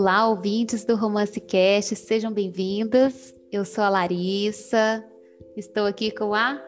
Olá, 0.00 0.28
ouvintes 0.28 0.84
do 0.84 0.94
Romance 0.94 1.40
Cast, 1.40 1.96
sejam 1.96 2.32
bem-vindos. 2.32 3.34
Eu 3.50 3.64
sou 3.64 3.82
a 3.82 3.88
Larissa, 3.88 5.04
estou 5.56 5.86
aqui 5.86 6.12
com 6.12 6.32
a 6.32 6.62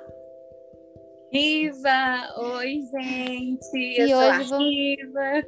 Riva. 1.32 2.34
Oi, 2.56 2.80
gente. 2.90 4.00
Eu 4.00 4.06
e 4.06 4.10
sou 4.10 4.18
hoje 4.18 4.28
a 4.28 4.42
vamos... 4.42 4.66
Riva. 4.66 5.46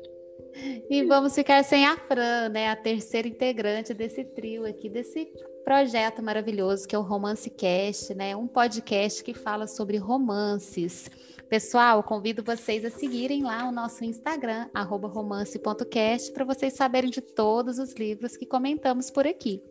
E 0.88 1.02
vamos 1.02 1.34
ficar 1.34 1.64
sem 1.64 1.84
a 1.84 1.96
Fran, 1.96 2.50
né? 2.50 2.70
A 2.70 2.76
terceira 2.76 3.26
integrante 3.26 3.92
desse 3.92 4.22
trio 4.26 4.64
aqui, 4.64 4.88
desse 4.88 5.32
projeto 5.64 6.22
maravilhoso 6.22 6.86
que 6.86 6.94
é 6.94 6.98
o 6.98 7.02
Romance 7.02 7.50
Cast, 7.50 8.14
né? 8.14 8.36
Um 8.36 8.46
podcast 8.46 9.24
que 9.24 9.34
fala 9.34 9.66
sobre 9.66 9.96
romances. 9.96 11.10
Pessoal, 11.52 12.02
convido 12.02 12.42
vocês 12.42 12.82
a 12.82 12.88
seguirem 12.88 13.42
lá 13.42 13.68
o 13.68 13.70
nosso 13.70 14.02
Instagram, 14.06 14.70
romance.cast, 14.74 16.32
para 16.32 16.46
vocês 16.46 16.72
saberem 16.72 17.10
de 17.10 17.20
todos 17.20 17.78
os 17.78 17.92
livros 17.92 18.38
que 18.38 18.46
comentamos 18.46 19.10
por 19.10 19.26
aqui. 19.26 19.62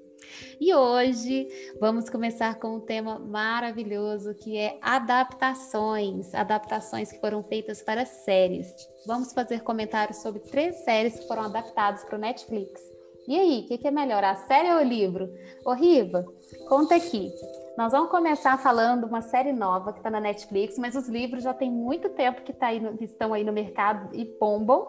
E 0.59 0.75
hoje 0.75 1.47
vamos 1.79 2.07
começar 2.07 2.59
com 2.59 2.75
um 2.75 2.79
tema 2.79 3.17
maravilhoso 3.17 4.35
que 4.35 4.59
é 4.59 4.77
adaptações, 4.79 6.35
adaptações 6.35 7.11
que 7.11 7.19
foram 7.19 7.41
feitas 7.41 7.81
para 7.81 8.05
séries. 8.05 8.71
Vamos 9.07 9.33
fazer 9.33 9.61
comentários 9.61 10.17
sobre 10.17 10.41
três 10.41 10.83
séries 10.83 11.19
que 11.19 11.27
foram 11.27 11.45
adaptadas 11.45 12.03
para 12.03 12.15
o 12.15 12.21
Netflix. 12.21 12.79
E 13.27 13.35
aí, 13.35 13.61
o 13.61 13.67
que, 13.67 13.79
que, 13.79 13.87
é 13.87 13.91
melhor, 13.91 14.23
a 14.23 14.35
série 14.35 14.71
ou 14.71 14.81
o 14.81 14.83
livro? 14.83 15.33
Ô 15.65 15.73
Riva, 15.73 16.23
conta 16.69 16.95
aqui. 16.95 17.31
Nós 17.77 17.91
vamos 17.91 18.11
começar 18.11 18.57
falando 18.57 19.05
uma 19.05 19.21
série 19.21 19.53
nova 19.53 19.93
que 19.93 19.99
está 19.99 20.09
na 20.09 20.19
Netflix, 20.19 20.77
mas 20.77 20.95
os 20.95 21.07
livros 21.07 21.43
já 21.43 21.53
tem 21.53 21.71
muito 21.71 22.09
tempo 22.09 22.41
que, 22.41 22.53
tá 22.53 22.67
aí 22.67 22.79
no, 22.79 22.97
que 22.97 23.05
estão 23.05 23.33
aí 23.33 23.43
no 23.43 23.53
mercado 23.53 24.09
e 24.13 24.25
bombam, 24.39 24.87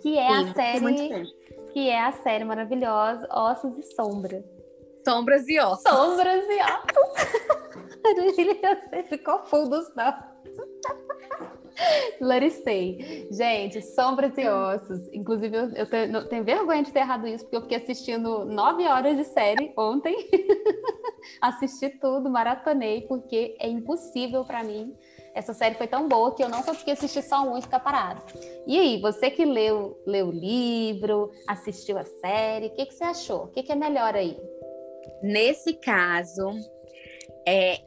que 0.00 0.18
é 0.18 0.28
Sim, 0.28 0.50
a 0.50 0.54
série 0.54 1.32
que 1.72 1.88
é 1.88 2.04
a 2.04 2.12
série 2.12 2.44
maravilhosa 2.44 3.26
Ossos 3.30 3.76
e 3.78 3.82
Sombra. 3.94 4.44
Sombras 5.06 5.48
e 5.48 5.58
Ossos. 5.58 5.82
Sombras 5.82 6.44
e 6.48 6.58
Ossos. 6.62 7.32
Você 8.90 9.02
ficou 9.04 9.42
full 9.44 9.68
dos. 9.68 9.86
Laricei. 12.20 13.28
Gente, 13.30 13.80
Sombras 13.82 14.36
e 14.36 14.48
Ossos. 14.48 15.08
Inclusive, 15.12 15.56
eu, 15.56 15.70
eu, 15.70 15.86
tenho, 15.86 16.28
tenho, 16.28 16.44
vergonha 16.44 16.82
de 16.82 16.92
ter 16.92 17.00
errado 17.00 17.26
isso, 17.26 17.44
porque 17.44 17.56
eu 17.56 17.62
fiquei 17.62 17.78
assistindo 17.78 18.44
nove 18.44 18.86
horas 18.86 19.16
de 19.16 19.24
série 19.24 19.72
ontem. 19.76 20.16
Assisti 21.40 21.88
tudo, 21.88 22.30
maratonei, 22.30 23.02
porque 23.02 23.56
é 23.60 23.68
impossível 23.68 24.44
para 24.44 24.62
mim. 24.62 24.94
Essa 25.34 25.54
série 25.54 25.76
foi 25.76 25.86
tão 25.86 26.08
boa 26.08 26.34
que 26.34 26.42
eu 26.42 26.48
não 26.48 26.62
consegui 26.62 26.90
assistir 26.90 27.22
só 27.22 27.42
um 27.42 27.56
e 27.56 27.62
ficar 27.62 27.80
parado. 27.80 28.22
E 28.66 28.78
aí, 28.78 29.00
você 29.00 29.30
que 29.30 29.44
leu, 29.44 29.98
leu 30.06 30.28
o 30.28 30.32
livro, 30.32 31.30
assistiu 31.48 31.96
a 31.96 32.04
série, 32.04 32.66
o 32.66 32.70
que, 32.70 32.86
que 32.86 32.94
você 32.94 33.04
achou? 33.04 33.44
O 33.44 33.48
que, 33.48 33.62
que 33.62 33.72
é 33.72 33.76
melhor 33.76 34.14
aí? 34.14 34.38
Nesse 35.22 35.74
caso, 35.74 36.50
é, 37.46 37.80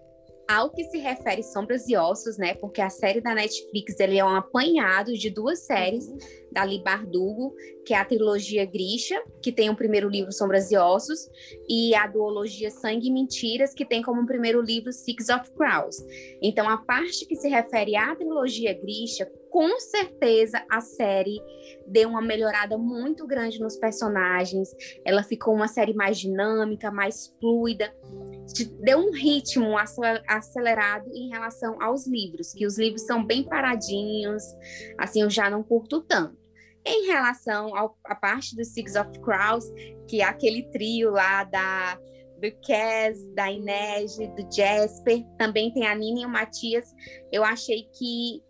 ao 0.48 0.70
que 0.70 0.84
se 0.86 0.98
refere 0.98 1.44
Sombras 1.44 1.88
e 1.88 1.96
Ossos, 1.96 2.38
né? 2.38 2.54
Porque 2.54 2.82
a 2.82 2.90
série 2.90 3.22
da 3.22 3.34
Netflix 3.34 4.00
ele 4.00 4.18
é 4.18 4.26
um 4.26 4.36
apanhado 4.36 5.14
de 5.14 5.30
duas 5.30 5.66
séries 5.66 6.08
uhum. 6.08 6.18
Da 6.56 6.64
Li 6.64 6.82
Bardugo, 6.82 7.54
que 7.86 7.94
é 7.94 7.98
a 7.98 8.06
trilogia 8.06 8.66
Grisha, 8.66 9.22
que 9.44 9.52
tem 9.52 9.70
o 9.70 9.76
primeiro 9.76 10.10
livro 10.10 10.32
Sombras 10.32 10.72
e 10.72 10.78
Ossos, 10.78 11.30
e 11.70 11.94
a 11.94 12.08
duologia 12.08 12.72
Sangue 12.72 13.10
e 13.10 13.12
Mentiras, 13.12 13.74
que 13.74 13.86
tem 13.86 14.02
como 14.02 14.26
primeiro 14.26 14.62
livro 14.62 14.92
Six 14.92 15.28
of 15.28 15.52
Crows. 15.52 15.98
Então, 16.42 16.68
a 16.70 16.78
parte 16.78 17.26
que 17.28 17.36
se 17.36 17.50
refere 17.50 17.98
à 17.98 18.16
trilogia 18.16 18.74
Grisha, 18.74 19.30
com 19.50 19.78
certeza 19.80 20.66
a 20.70 20.80
série 20.80 21.40
deu 21.86 22.10
uma 22.10 22.22
melhorada 22.22 22.78
muito 22.78 23.28
grande 23.28 23.60
nos 23.60 23.76
personagens. 23.76 24.70
Ela 25.06 25.24
ficou 25.24 25.54
uma 25.54 25.68
série 25.68 25.94
mais 25.94 26.18
dinâmica, 26.18 26.90
mais 26.90 27.36
fluida 27.40 27.94
deu 28.80 29.00
um 29.00 29.12
ritmo 29.12 29.76
acelerado 30.28 31.10
em 31.14 31.30
relação 31.30 31.82
aos 31.82 32.06
livros, 32.06 32.54
que 32.54 32.66
os 32.66 32.78
livros 32.78 33.02
são 33.06 33.26
bem 33.26 33.44
paradinhos, 33.44 34.44
assim, 34.98 35.22
eu 35.22 35.30
já 35.30 35.50
não 35.50 35.64
curto 35.64 36.02
tanto. 36.02 36.45
Em 36.86 37.08
relação 37.08 37.72
à 38.06 38.16
parte 38.16 38.56
do 38.56 38.64
Six 38.64 38.96
of 38.96 39.20
Crows, 39.20 39.66
que 40.08 40.22
é 40.22 40.26
aquele 40.26 40.64
trio 40.72 41.12
lá 41.12 41.44
da 41.44 42.00
do 42.36 42.52
Cass, 42.68 43.18
da 43.34 43.50
Inês, 43.50 44.18
do 44.18 44.54
Jasper, 44.54 45.24
também 45.38 45.74
tem 45.74 45.88
a 45.88 45.96
Nina 45.96 46.22
e 46.22 46.26
o 46.26 46.30
Matias, 46.30 46.86
eu 47.32 47.46
achei 47.46 47.84
que 47.98 48.44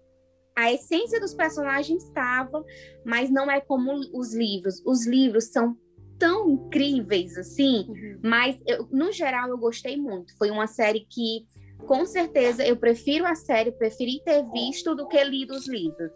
a 0.55 0.71
essência 0.71 1.19
dos 1.19 1.33
personagens 1.33 2.03
estava, 2.03 2.63
mas 3.05 3.29
não 3.29 3.49
é 3.51 3.59
como 3.59 3.93
os 4.13 4.33
livros. 4.33 4.81
Os 4.85 5.05
livros 5.05 5.51
são 5.51 5.77
tão 6.17 6.49
incríveis 6.49 7.37
assim, 7.37 7.85
uhum. 7.89 8.19
mas 8.23 8.57
eu, 8.65 8.87
no 8.89 9.11
geral 9.11 9.49
eu 9.49 9.57
gostei 9.57 9.97
muito. 9.97 10.35
Foi 10.37 10.49
uma 10.49 10.65
série 10.65 11.05
que, 11.09 11.45
com 11.85 12.05
certeza, 12.05 12.65
eu 12.65 12.77
prefiro 12.77 13.25
a 13.25 13.35
série, 13.35 13.71
preferi 13.71 14.21
ter 14.23 14.49
visto 14.49 14.95
do 14.95 15.07
que 15.07 15.21
lido 15.23 15.53
os 15.53 15.67
livros. 15.67 16.11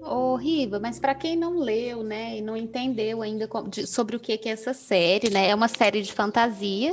Ô, 0.00 0.36
Riva, 0.36 0.80
mas 0.80 0.98
para 0.98 1.14
quem 1.14 1.36
não 1.36 1.58
leu, 1.58 2.02
né, 2.02 2.38
e 2.38 2.42
não 2.42 2.56
entendeu 2.56 3.22
ainda 3.22 3.48
sobre 3.86 4.16
o 4.16 4.20
que 4.20 4.32
é 4.32 4.52
essa 4.52 4.72
série, 4.72 5.30
né, 5.30 5.48
é 5.50 5.54
uma 5.54 5.68
série 5.68 6.02
de 6.02 6.12
fantasia. 6.12 6.92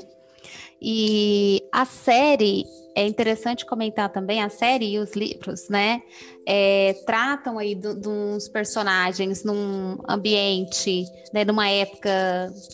E 0.81 1.61
a 1.71 1.85
série 1.85 2.65
é 2.99 3.07
interessante 3.07 3.65
comentar 3.65 4.09
também 4.09 4.41
a 4.41 4.49
série 4.49 4.93
e 4.93 4.99
os 4.99 5.13
livros, 5.13 5.69
né? 5.69 6.01
É, 6.45 6.93
tratam 7.05 7.57
aí 7.57 7.73
de 7.73 8.09
uns 8.09 8.49
personagens 8.49 9.43
num 9.43 9.97
ambiente, 10.07 11.05
né, 11.33 11.45
numa 11.45 11.69
época 11.69 12.09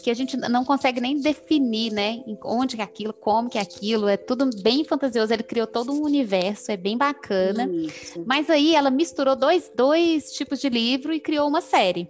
que 0.01 0.09
a 0.09 0.13
gente 0.13 0.35
não 0.35 0.65
consegue 0.65 0.99
nem 0.99 1.19
definir, 1.19 1.91
né? 1.91 2.23
Onde 2.43 2.75
que 2.75 2.81
é 2.81 2.85
aquilo, 2.85 3.13
como 3.13 3.49
que 3.49 3.59
é 3.59 3.61
aquilo, 3.61 4.07
é 4.07 4.17
tudo 4.17 4.49
bem 4.63 4.83
fantasioso. 4.83 5.31
Ele 5.31 5.43
criou 5.43 5.67
todo 5.67 5.93
um 5.93 6.01
universo, 6.01 6.71
é 6.71 6.77
bem 6.77 6.97
bacana. 6.97 7.69
Isso. 7.71 8.23
Mas 8.25 8.49
aí 8.49 8.73
ela 8.73 8.89
misturou 8.89 9.35
dois, 9.35 9.71
dois 9.75 10.31
tipos 10.31 10.59
de 10.59 10.69
livro 10.69 11.13
e 11.13 11.19
criou 11.19 11.47
uma 11.47 11.61
série. 11.61 12.09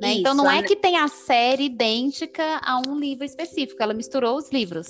Né? 0.00 0.12
Isso, 0.12 0.20
então 0.20 0.34
não 0.34 0.50
é 0.50 0.62
que 0.62 0.74
tem 0.74 0.96
a 0.96 1.08
série 1.08 1.64
idêntica 1.64 2.42
a 2.62 2.80
um 2.88 2.98
livro 2.98 3.24
específico, 3.24 3.82
ela 3.82 3.92
misturou 3.92 4.36
os 4.38 4.50
livros. 4.50 4.88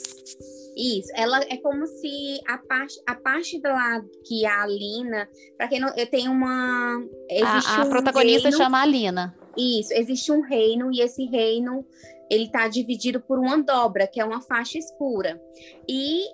Isso, 0.77 1.11
ela 1.15 1.41
é 1.49 1.57
como 1.59 1.87
se 1.87 2.41
a 2.49 2.59
parte, 2.59 3.01
a 3.07 3.15
parte 3.15 3.61
lá 3.63 4.03
que 4.27 4.45
a 4.45 4.63
Alina, 4.63 5.29
para 5.57 5.69
quem 5.69 5.79
não, 5.79 5.95
eu 5.97 6.07
tenho 6.07 6.33
uma, 6.33 7.01
a, 7.45 7.81
a 7.81 7.85
um 7.85 7.91
protagonista 7.91 8.49
reino, 8.49 8.57
chama 8.57 8.83
Alina. 8.83 9.37
Isso, 9.57 9.93
existe 9.93 10.33
um 10.33 10.41
reino 10.41 10.91
e 10.93 11.01
esse 11.01 11.25
reino 11.27 11.87
ele 12.31 12.45
está 12.45 12.67
dividido 12.67 13.21
por 13.21 13.39
uma 13.39 13.63
dobra, 13.63 14.07
que 14.07 14.21
é 14.21 14.25
uma 14.25 14.41
faixa 14.41 14.79
escura. 14.79 15.41
E 15.89 16.25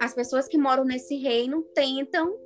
as 0.00 0.14
pessoas 0.14 0.46
que 0.46 0.58
moram 0.58 0.84
nesse 0.84 1.16
reino 1.16 1.62
tentam 1.74 2.36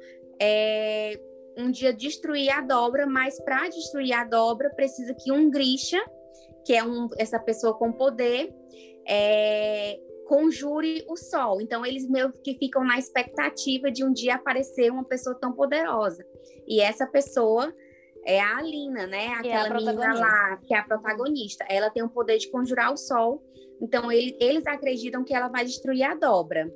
é, 0.41 1.19
um 1.57 1.71
dia 1.71 1.93
destruir 1.93 2.51
a 2.51 2.61
dobra, 2.61 3.07
mas 3.07 3.41
para 3.41 3.69
destruir 3.69 4.13
a 4.13 4.25
dobra 4.25 4.71
precisa 4.71 5.15
que 5.15 5.33
um 5.33 5.51
Grisha, 5.51 6.03
que 6.65 6.75
é 6.75 6.85
um, 6.85 7.09
essa 7.19 7.39
pessoa 7.39 7.75
com 7.75 7.93
poder, 7.93 8.55
é, 9.07 9.99
conjure 10.27 11.05
o 11.09 11.17
sol. 11.17 11.61
Então, 11.61 11.85
eles 11.85 12.09
meio 12.09 12.33
que 12.33 12.55
ficam 12.59 12.85
na 12.85 12.99
expectativa 12.99 13.91
de 13.91 14.05
um 14.05 14.13
dia 14.13 14.35
aparecer 14.35 14.91
uma 14.91 15.05
pessoa 15.05 15.35
tão 15.39 15.53
poderosa. 15.53 16.25
E 16.67 16.81
essa 16.81 17.07
pessoa 17.07 17.75
é 18.25 18.41
a 18.41 18.59
Alina, 18.59 19.07
né? 19.07 19.27
É 19.27 19.35
Aquela 19.35 19.69
é 19.69 19.75
menina 19.75 20.15
lá, 20.15 20.57
que 20.59 20.75
é 20.75 20.79
a 20.79 20.85
protagonista. 20.85 21.65
Ela 21.69 21.91
tem 21.91 22.03
o 22.03 22.09
poder 22.09 22.39
de 22.39 22.51
conjurar 22.51 22.93
o 22.93 22.97
sol. 22.97 23.43
Então, 23.81 24.11
ele, 24.11 24.37
eles 24.41 24.67
acreditam 24.67 25.25
que 25.25 25.35
ela 25.35 25.49
vai 25.49 25.65
destruir 25.65 26.05
a 26.05 26.15
dobra. 26.15 26.73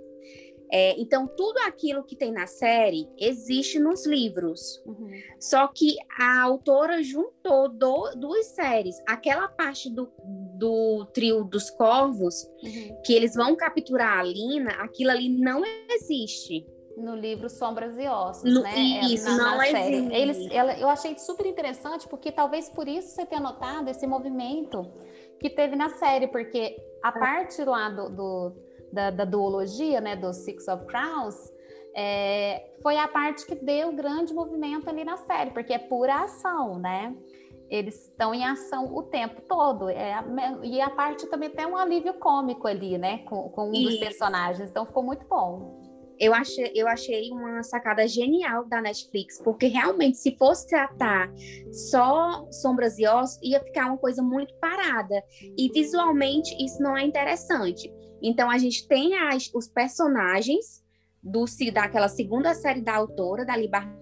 É, 0.70 1.00
então, 1.00 1.26
tudo 1.26 1.58
aquilo 1.66 2.04
que 2.04 2.14
tem 2.14 2.30
na 2.30 2.46
série 2.46 3.08
existe 3.18 3.78
nos 3.78 4.06
livros. 4.06 4.82
Uhum. 4.84 5.10
Só 5.40 5.66
que 5.68 5.96
a 6.18 6.42
autora 6.42 7.02
juntou 7.02 7.68
do, 7.68 8.12
duas 8.16 8.46
séries. 8.46 8.96
Aquela 9.06 9.48
parte 9.48 9.90
do, 9.90 10.10
do 10.54 11.06
trio 11.12 11.44
dos 11.44 11.70
corvos, 11.70 12.44
uhum. 12.62 13.00
que 13.04 13.14
eles 13.14 13.34
vão 13.34 13.56
capturar 13.56 14.18
a 14.18 14.22
Lina, 14.22 14.70
aquilo 14.82 15.10
ali 15.10 15.28
não 15.28 15.62
existe. 15.90 16.66
no 16.96 17.14
livro 17.14 17.48
Sombras 17.48 17.96
e 17.96 18.08
Ossos, 18.08 18.52
no, 18.52 18.62
né? 18.62 18.74
Isso, 19.02 19.24
na, 19.24 19.36
não 19.36 19.56
na 19.56 19.64
série. 19.64 20.14
Eles, 20.14 20.50
ela, 20.50 20.78
eu 20.78 20.88
achei 20.88 21.16
super 21.16 21.46
interessante, 21.46 22.08
porque 22.08 22.32
talvez 22.32 22.68
por 22.68 22.88
isso 22.88 23.08
você 23.08 23.24
tenha 23.24 23.40
notado 23.40 23.88
esse 23.88 24.06
movimento 24.06 24.84
que 25.38 25.48
teve 25.48 25.76
na 25.76 25.88
série, 25.90 26.26
porque 26.26 26.76
a 27.02 27.12
parte 27.12 27.64
lá 27.64 27.88
do, 27.88 28.08
do 28.10 28.67
da, 28.92 29.10
da, 29.10 29.24
duologia, 29.24 30.00
né, 30.00 30.16
do 30.16 30.32
Six 30.32 30.66
of 30.68 30.84
Crowns, 30.86 31.36
é, 31.94 32.70
foi 32.82 32.96
a 32.96 33.08
parte 33.08 33.44
que 33.46 33.54
deu 33.54 33.92
grande 33.92 34.32
movimento 34.32 34.88
ali 34.88 35.04
na 35.04 35.16
série, 35.16 35.50
porque 35.50 35.72
é 35.72 35.78
pura 35.78 36.22
ação, 36.22 36.78
né? 36.78 37.14
Eles 37.68 38.08
estão 38.08 38.32
em 38.34 38.46
ação 38.46 38.94
o 38.94 39.02
tempo 39.02 39.42
todo. 39.42 39.88
É, 39.90 40.24
e 40.62 40.80
a 40.80 40.90
parte 40.90 41.26
também 41.26 41.50
tem 41.50 41.66
um 41.66 41.76
alívio 41.76 42.14
cômico 42.14 42.66
ali, 42.66 42.96
né? 42.96 43.18
Com, 43.18 43.48
com 43.50 43.68
um 43.68 43.72
Isso. 43.72 43.90
dos 43.90 43.98
personagens. 43.98 44.70
Então 44.70 44.86
ficou 44.86 45.02
muito 45.02 45.26
bom. 45.26 45.78
Eu 46.18 46.34
achei, 46.34 46.72
eu 46.74 46.88
achei 46.88 47.30
uma 47.30 47.62
sacada 47.62 48.06
genial 48.08 48.64
da 48.64 48.82
Netflix, 48.82 49.40
porque 49.40 49.68
realmente, 49.68 50.16
se 50.16 50.36
fosse 50.36 50.66
tratar 50.66 51.32
só 51.90 52.44
sombras 52.50 52.98
e 52.98 53.06
ossos, 53.06 53.38
ia 53.40 53.60
ficar 53.60 53.86
uma 53.86 53.98
coisa 53.98 54.20
muito 54.20 54.52
parada. 54.56 55.22
E 55.56 55.70
visualmente, 55.72 56.56
isso 56.62 56.82
não 56.82 56.96
é 56.96 57.04
interessante. 57.04 57.92
Então, 58.22 58.50
a 58.50 58.58
gente 58.58 58.86
tem 58.86 59.16
as, 59.16 59.50
os 59.54 59.68
personagens 59.68 60.84
do, 61.22 61.44
daquela 61.72 62.08
segunda 62.08 62.54
série 62.54 62.80
da 62.80 62.94
autora, 62.94 63.44
da 63.44 63.56
Libar 63.56 63.98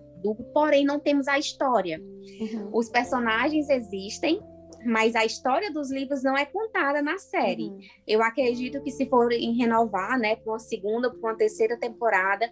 porém 0.53 0.85
não 0.85 0.99
temos 0.99 1.29
a 1.29 1.39
história. 1.39 2.01
Uhum. 2.01 2.71
Os 2.73 2.89
personagens 2.89 3.69
existem, 3.69 4.41
mas 4.85 5.15
a 5.15 5.25
história 5.25 5.73
dos 5.73 5.91
livros 5.91 6.23
não 6.23 6.37
é 6.37 6.45
contada 6.45 7.03
na 7.03 7.19
série. 7.19 7.69
Uhum. 7.69 7.81
Eu 8.07 8.23
acredito 8.23 8.83
que 8.83 8.91
se 8.91 9.07
forem 9.09 9.57
renovar, 9.57 10.19
né, 10.19 10.37
para 10.37 10.53
uma 10.53 10.59
segunda, 10.59 11.11
para 11.11 11.19
uma 11.19 11.37
terceira 11.37 11.77
temporada, 11.77 12.51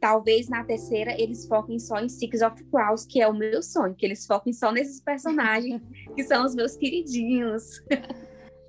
talvez 0.00 0.48
na 0.48 0.64
terceira 0.64 1.20
eles 1.20 1.46
foquem 1.46 1.78
só 1.78 1.98
em 1.98 2.08
Six 2.08 2.42
of 2.42 2.62
Crows, 2.64 3.04
que 3.04 3.20
é 3.20 3.28
o 3.28 3.34
meu 3.34 3.62
sonho, 3.62 3.94
que 3.94 4.06
eles 4.06 4.26
foquem 4.26 4.52
só 4.52 4.70
nesses 4.70 5.00
personagens 5.00 5.80
que 6.14 6.22
são 6.24 6.44
os 6.44 6.54
meus 6.54 6.76
queridinhos. 6.76 7.82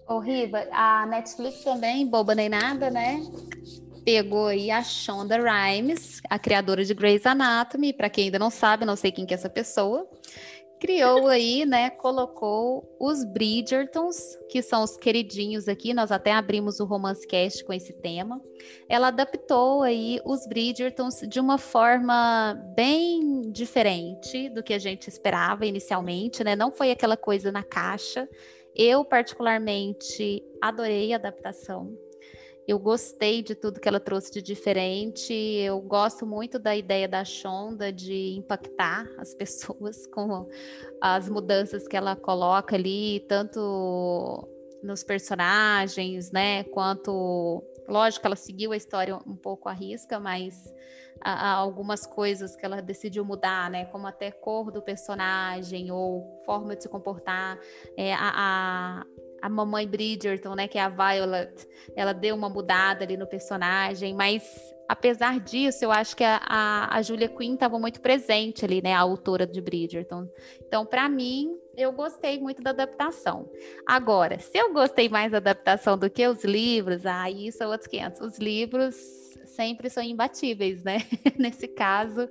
Ô, 0.10 0.20
Riva, 0.20 0.68
a 0.72 1.06
Netflix 1.06 1.64
também, 1.64 2.08
boba 2.08 2.34
nem 2.34 2.50
nada, 2.50 2.90
né? 2.90 3.22
pegou 4.04 4.48
aí 4.48 4.72
a 4.72 4.82
Shonda 4.82 5.38
Rhimes, 5.38 6.20
a 6.28 6.40
criadora 6.40 6.84
de 6.84 6.96
Grey's 6.96 7.28
Anatomy, 7.28 7.94
para 7.94 8.10
quem 8.10 8.26
ainda 8.26 8.40
não 8.40 8.50
sabe, 8.50 8.84
não 8.84 8.96
sei 8.96 9.12
quem 9.12 9.24
que 9.24 9.36
é 9.36 9.38
essa 9.38 9.52
pessoa, 9.52 10.10
criou 10.80 11.28
aí, 11.28 11.66
né, 11.66 11.90
colocou 11.90 12.90
os 13.00 13.24
Bridgertons, 13.26 14.18
que 14.50 14.62
são 14.62 14.84
os 14.84 14.96
queridinhos 14.96 15.68
aqui, 15.68 15.94
nós 15.94 16.12
até 16.12 16.32
abrimos 16.32 16.80
o 16.80 16.86
Romance 16.86 17.28
Cast 17.28 17.64
com 17.66 17.74
esse 17.74 17.94
tema. 17.94 18.42
Ela 18.88 19.10
adaptou 19.10 19.84
aí 19.84 20.20
os 20.26 20.48
Bridgertons 20.48 21.20
de 21.28 21.40
uma 21.40 21.58
forma 21.58 22.54
bem 22.76 23.42
diferente 23.52 24.50
do 24.50 24.64
que 24.64 24.74
a 24.74 24.80
gente 24.80 25.08
esperava 25.08 25.66
inicialmente, 25.66 26.44
né? 26.44 26.56
Não 26.56 26.72
foi 26.72 26.92
aquela 26.92 27.18
coisa 27.18 27.52
na 27.52 27.64
caixa. 27.64 28.28
Eu 28.76 29.04
particularmente 29.04 30.44
adorei 30.62 31.14
a 31.14 31.18
adaptação. 31.18 31.98
Eu 32.68 32.78
gostei 32.78 33.42
de 33.42 33.56
tudo 33.56 33.80
que 33.80 33.88
ela 33.88 34.00
trouxe 34.00 34.32
de 34.32 34.44
diferente. 34.44 35.34
Eu 35.34 35.82
gosto 35.82 36.24
muito 36.24 36.60
da 36.60 36.76
ideia 36.76 37.08
da 37.08 37.26
Shonda 37.26 37.92
de 37.92 38.36
impactar 38.38 39.10
as 39.18 39.34
pessoas 39.36 40.06
com 40.06 40.48
as 41.02 41.28
mudanças 41.28 41.88
que 41.88 41.98
ela 41.98 42.16
coloca 42.16 42.76
ali, 42.76 43.26
tanto 43.28 44.48
nos 44.84 45.04
personagens, 45.04 46.32
né, 46.32 46.64
quanto 46.66 47.64
lógico, 47.90 48.26
ela 48.26 48.36
seguiu 48.36 48.72
a 48.72 48.78
história 48.78 49.16
um 49.16 49.36
pouco 49.36 49.68
à 49.68 49.74
risca, 49.74 50.20
mas 50.20 50.74
há 51.22 51.52
algumas 51.52 52.06
coisas 52.06 52.56
que 52.56 52.66
ela 52.66 52.82
decidiu 52.82 53.26
mudar, 53.26 53.70
né? 53.70 53.86
Como 53.86 54.08
até 54.08 54.32
cor 54.32 54.72
do 54.72 54.82
personagem 54.82 55.92
ou 55.92 56.42
forma 56.46 56.76
de 56.76 56.84
se 56.84 56.90
comportar. 56.90 57.58
É, 57.98 58.14
a, 58.14 58.32
a, 58.34 59.06
a 59.42 59.50
mamãe 59.50 59.88
Bridgerton, 59.88 60.56
né, 60.56 60.68
que 60.68 60.78
é 60.78 60.82
a 60.82 60.90
Violet, 60.90 61.68
ela 61.96 62.14
deu 62.14 62.36
uma 62.36 62.50
mudada 62.50 63.04
ali 63.04 63.18
no 63.18 63.28
personagem, 63.28 64.14
mas 64.14 64.44
apesar 64.88 65.40
disso, 65.40 65.86
eu 65.86 65.92
acho 65.92 66.16
que 66.16 66.24
a, 66.24 66.42
a, 66.44 66.98
a 66.98 67.02
Julia 67.04 67.30
Quinn 67.30 67.54
estava 67.54 67.78
muito 67.78 68.02
presente 68.02 68.66
ali, 68.66 68.82
né, 68.82 68.94
a 68.94 69.00
autora 69.00 69.46
de 69.46 69.62
Bridgerton. 69.62 70.28
Então, 70.66 70.86
para 70.86 71.08
mim, 71.08 71.56
eu 71.78 71.92
gostei 71.92 72.40
muito 72.40 72.62
da 72.62 72.72
adaptação. 72.72 73.50
Agora, 73.86 74.40
se 74.40 74.58
eu 74.58 74.74
gostei 74.74 75.08
mais 75.08 75.32
da 75.32 75.38
adaptação 75.38 75.98
do 75.98 76.10
que 76.10 76.28
os 76.28 76.44
livros, 76.44 77.06
aí 77.06 77.52
são 77.52 77.70
outros 77.70 77.88
500. 77.88 78.22
Os 78.22 78.40
livros 78.40 78.96
sempre 79.46 79.90
são 79.90 80.02
imbatíveis, 80.02 80.84
né? 80.84 80.98
Nesse 81.38 81.68
caso, 81.68 82.28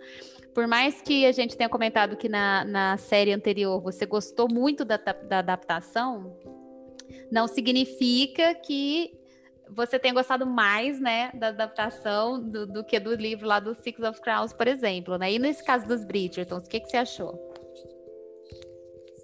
por 0.52 0.66
mais 0.66 1.00
que 1.00 1.24
a 1.26 1.32
gente 1.32 1.56
tenha 1.56 1.68
comentado 1.68 2.16
que 2.16 2.28
na, 2.28 2.64
na 2.64 2.96
série 2.98 3.32
anterior 3.32 3.80
você 3.80 4.04
gostou 4.04 4.48
muito 4.52 4.84
da, 4.84 4.96
da 4.96 5.38
adaptação, 5.38 6.36
não 7.30 7.46
significa 7.46 8.54
que 8.54 9.18
você 9.70 9.98
tenha 9.98 10.14
gostado 10.14 10.46
mais, 10.46 11.00
né, 11.00 11.30
da 11.34 11.48
adaptação 11.48 12.42
do, 12.42 12.66
do, 12.66 12.84
que 12.84 12.98
do 12.98 13.14
livro 13.14 13.46
lá 13.46 13.60
do 13.60 13.74
Six 13.74 14.00
of 14.00 14.20
Crowns, 14.20 14.52
por 14.52 14.66
exemplo, 14.66 15.18
né? 15.18 15.32
E 15.32 15.38
nesse 15.38 15.62
caso 15.62 15.86
dos 15.86 16.04
Bridgertons, 16.04 16.64
o 16.64 16.68
que, 16.68 16.80
que 16.80 16.88
você 16.88 16.96
achou? 16.96 17.38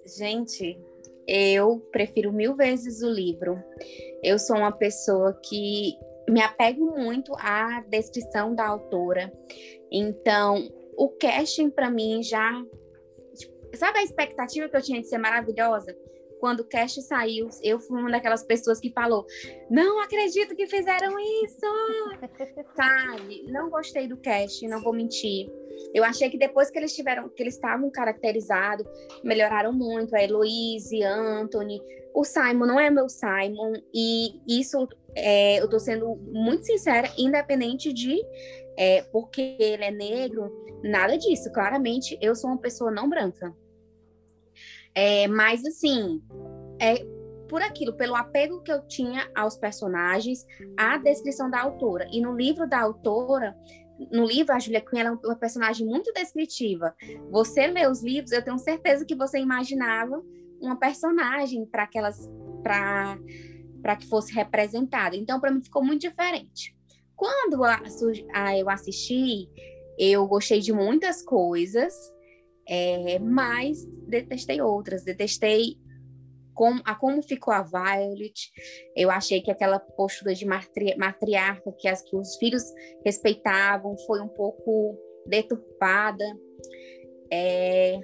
Gente, 0.05 0.79
eu 1.27 1.79
prefiro 1.91 2.31
mil 2.31 2.55
vezes 2.55 3.01
o 3.01 3.09
livro. 3.09 3.61
Eu 4.23 4.37
sou 4.37 4.57
uma 4.57 4.71
pessoa 4.71 5.33
que 5.43 5.95
me 6.29 6.41
apego 6.41 6.97
muito 6.97 7.33
à 7.37 7.81
descrição 7.87 8.53
da 8.53 8.67
autora. 8.67 9.31
Então, 9.91 10.69
o 10.97 11.09
casting 11.09 11.69
para 11.69 11.89
mim 11.89 12.21
já 12.21 12.51
tipo, 13.35 13.53
sabe 13.75 13.99
a 13.99 14.03
expectativa 14.03 14.69
que 14.69 14.77
eu 14.77 14.81
tinha 14.81 15.01
de 15.01 15.07
ser 15.07 15.17
maravilhosa? 15.17 15.95
Quando 16.45 16.59
o 16.59 16.63
cast 16.63 17.01
saiu, 17.01 17.49
eu 17.63 17.79
fui 17.79 17.99
uma 17.99 18.11
daquelas 18.11 18.43
pessoas 18.43 18.79
que 18.79 18.91
falou: 18.91 19.25
Não 19.67 19.99
acredito 19.99 20.55
que 20.55 20.67
fizeram 20.67 21.15
isso! 21.43 21.59
Sabe? 22.77 23.45
Não 23.47 23.67
gostei 23.67 24.07
do 24.07 24.15
cast, 24.17 24.67
não 24.67 24.79
vou 24.79 24.93
mentir. 24.93 25.49
Eu 25.91 26.03
achei 26.03 26.29
que 26.29 26.37
depois 26.37 26.69
que 26.69 26.77
eles 26.77 26.95
tiveram, 26.95 27.29
que 27.29 27.41
eles 27.41 27.55
estavam 27.55 27.89
caracterizados, 27.89 28.85
melhoraram 29.23 29.73
muito. 29.73 30.15
A 30.15 30.21
Heloise, 30.21 31.01
Anthony, 31.01 31.81
o 32.13 32.23
Simon 32.23 32.67
não 32.67 32.79
é 32.79 32.91
meu 32.91 33.09
Simon, 33.09 33.73
e 33.91 34.39
isso 34.47 34.87
é, 35.15 35.59
eu 35.59 35.67
tô 35.67 35.79
sendo 35.79 36.15
muito 36.31 36.63
sincera, 36.63 37.11
independente 37.17 37.91
de 37.91 38.23
é, 38.77 39.01
porque 39.11 39.57
ele 39.59 39.83
é 39.83 39.89
negro, 39.89 40.51
nada 40.83 41.17
disso. 41.17 41.51
Claramente, 41.51 42.15
eu 42.21 42.35
sou 42.35 42.51
uma 42.51 42.59
pessoa 42.59 42.91
não 42.91 43.09
branca. 43.09 43.51
É, 44.95 45.27
mas 45.27 45.65
assim, 45.65 46.23
é 46.79 47.05
por 47.47 47.61
aquilo, 47.61 47.93
pelo 47.93 48.15
apego 48.15 48.61
que 48.61 48.71
eu 48.71 48.81
tinha 48.87 49.29
aos 49.35 49.57
personagens, 49.57 50.45
a 50.75 50.97
descrição 50.97 51.49
da 51.49 51.61
autora. 51.61 52.07
E 52.11 52.21
no 52.21 52.35
livro 52.35 52.67
da 52.67 52.81
autora, 52.81 53.55
no 54.11 54.25
livro, 54.25 54.53
a 54.53 54.59
Julia 54.59 54.81
Quinn 54.81 54.99
é 54.99 55.11
uma 55.11 55.35
personagem 55.35 55.85
muito 55.85 56.11
descritiva. 56.13 56.95
Você 57.31 57.67
lê 57.67 57.87
os 57.87 58.03
livros, 58.03 58.31
eu 58.31 58.43
tenho 58.43 58.57
certeza 58.57 59.05
que 59.05 59.15
você 59.15 59.39
imaginava 59.39 60.23
uma 60.59 60.75
personagem 60.75 61.65
para 61.65 61.83
aquelas 61.83 62.29
para 62.63 63.17
para 63.81 63.95
que 63.95 64.07
fosse 64.07 64.33
representada. 64.33 65.15
Então, 65.15 65.39
para 65.39 65.51
mim 65.51 65.61
ficou 65.61 65.83
muito 65.83 66.01
diferente. 66.01 66.75
Quando 67.15 67.63
a, 67.63 67.79
a, 68.33 68.57
eu 68.57 68.67
assisti, 68.67 69.47
eu 69.99 70.25
gostei 70.25 70.59
de 70.59 70.73
muitas 70.73 71.21
coisas, 71.21 71.93
é, 72.67 73.19
mas 73.19 73.85
detestei 74.07 74.61
outras. 74.61 75.03
Detestei 75.03 75.77
com, 76.53 76.79
a 76.85 76.95
como 76.95 77.21
ficou 77.21 77.53
a 77.53 77.61
Violet. 77.61 78.51
Eu 78.95 79.11
achei 79.11 79.41
que 79.41 79.51
aquela 79.51 79.79
postura 79.79 80.33
de 80.33 80.45
matri, 80.45 80.95
matriarca 80.97 81.71
que, 81.73 81.87
as, 81.87 82.01
que 82.01 82.15
os 82.15 82.35
filhos 82.37 82.63
respeitavam 83.05 83.95
foi 84.07 84.21
um 84.21 84.29
pouco 84.29 84.97
deturpada. 85.27 86.25
É, 87.31 87.99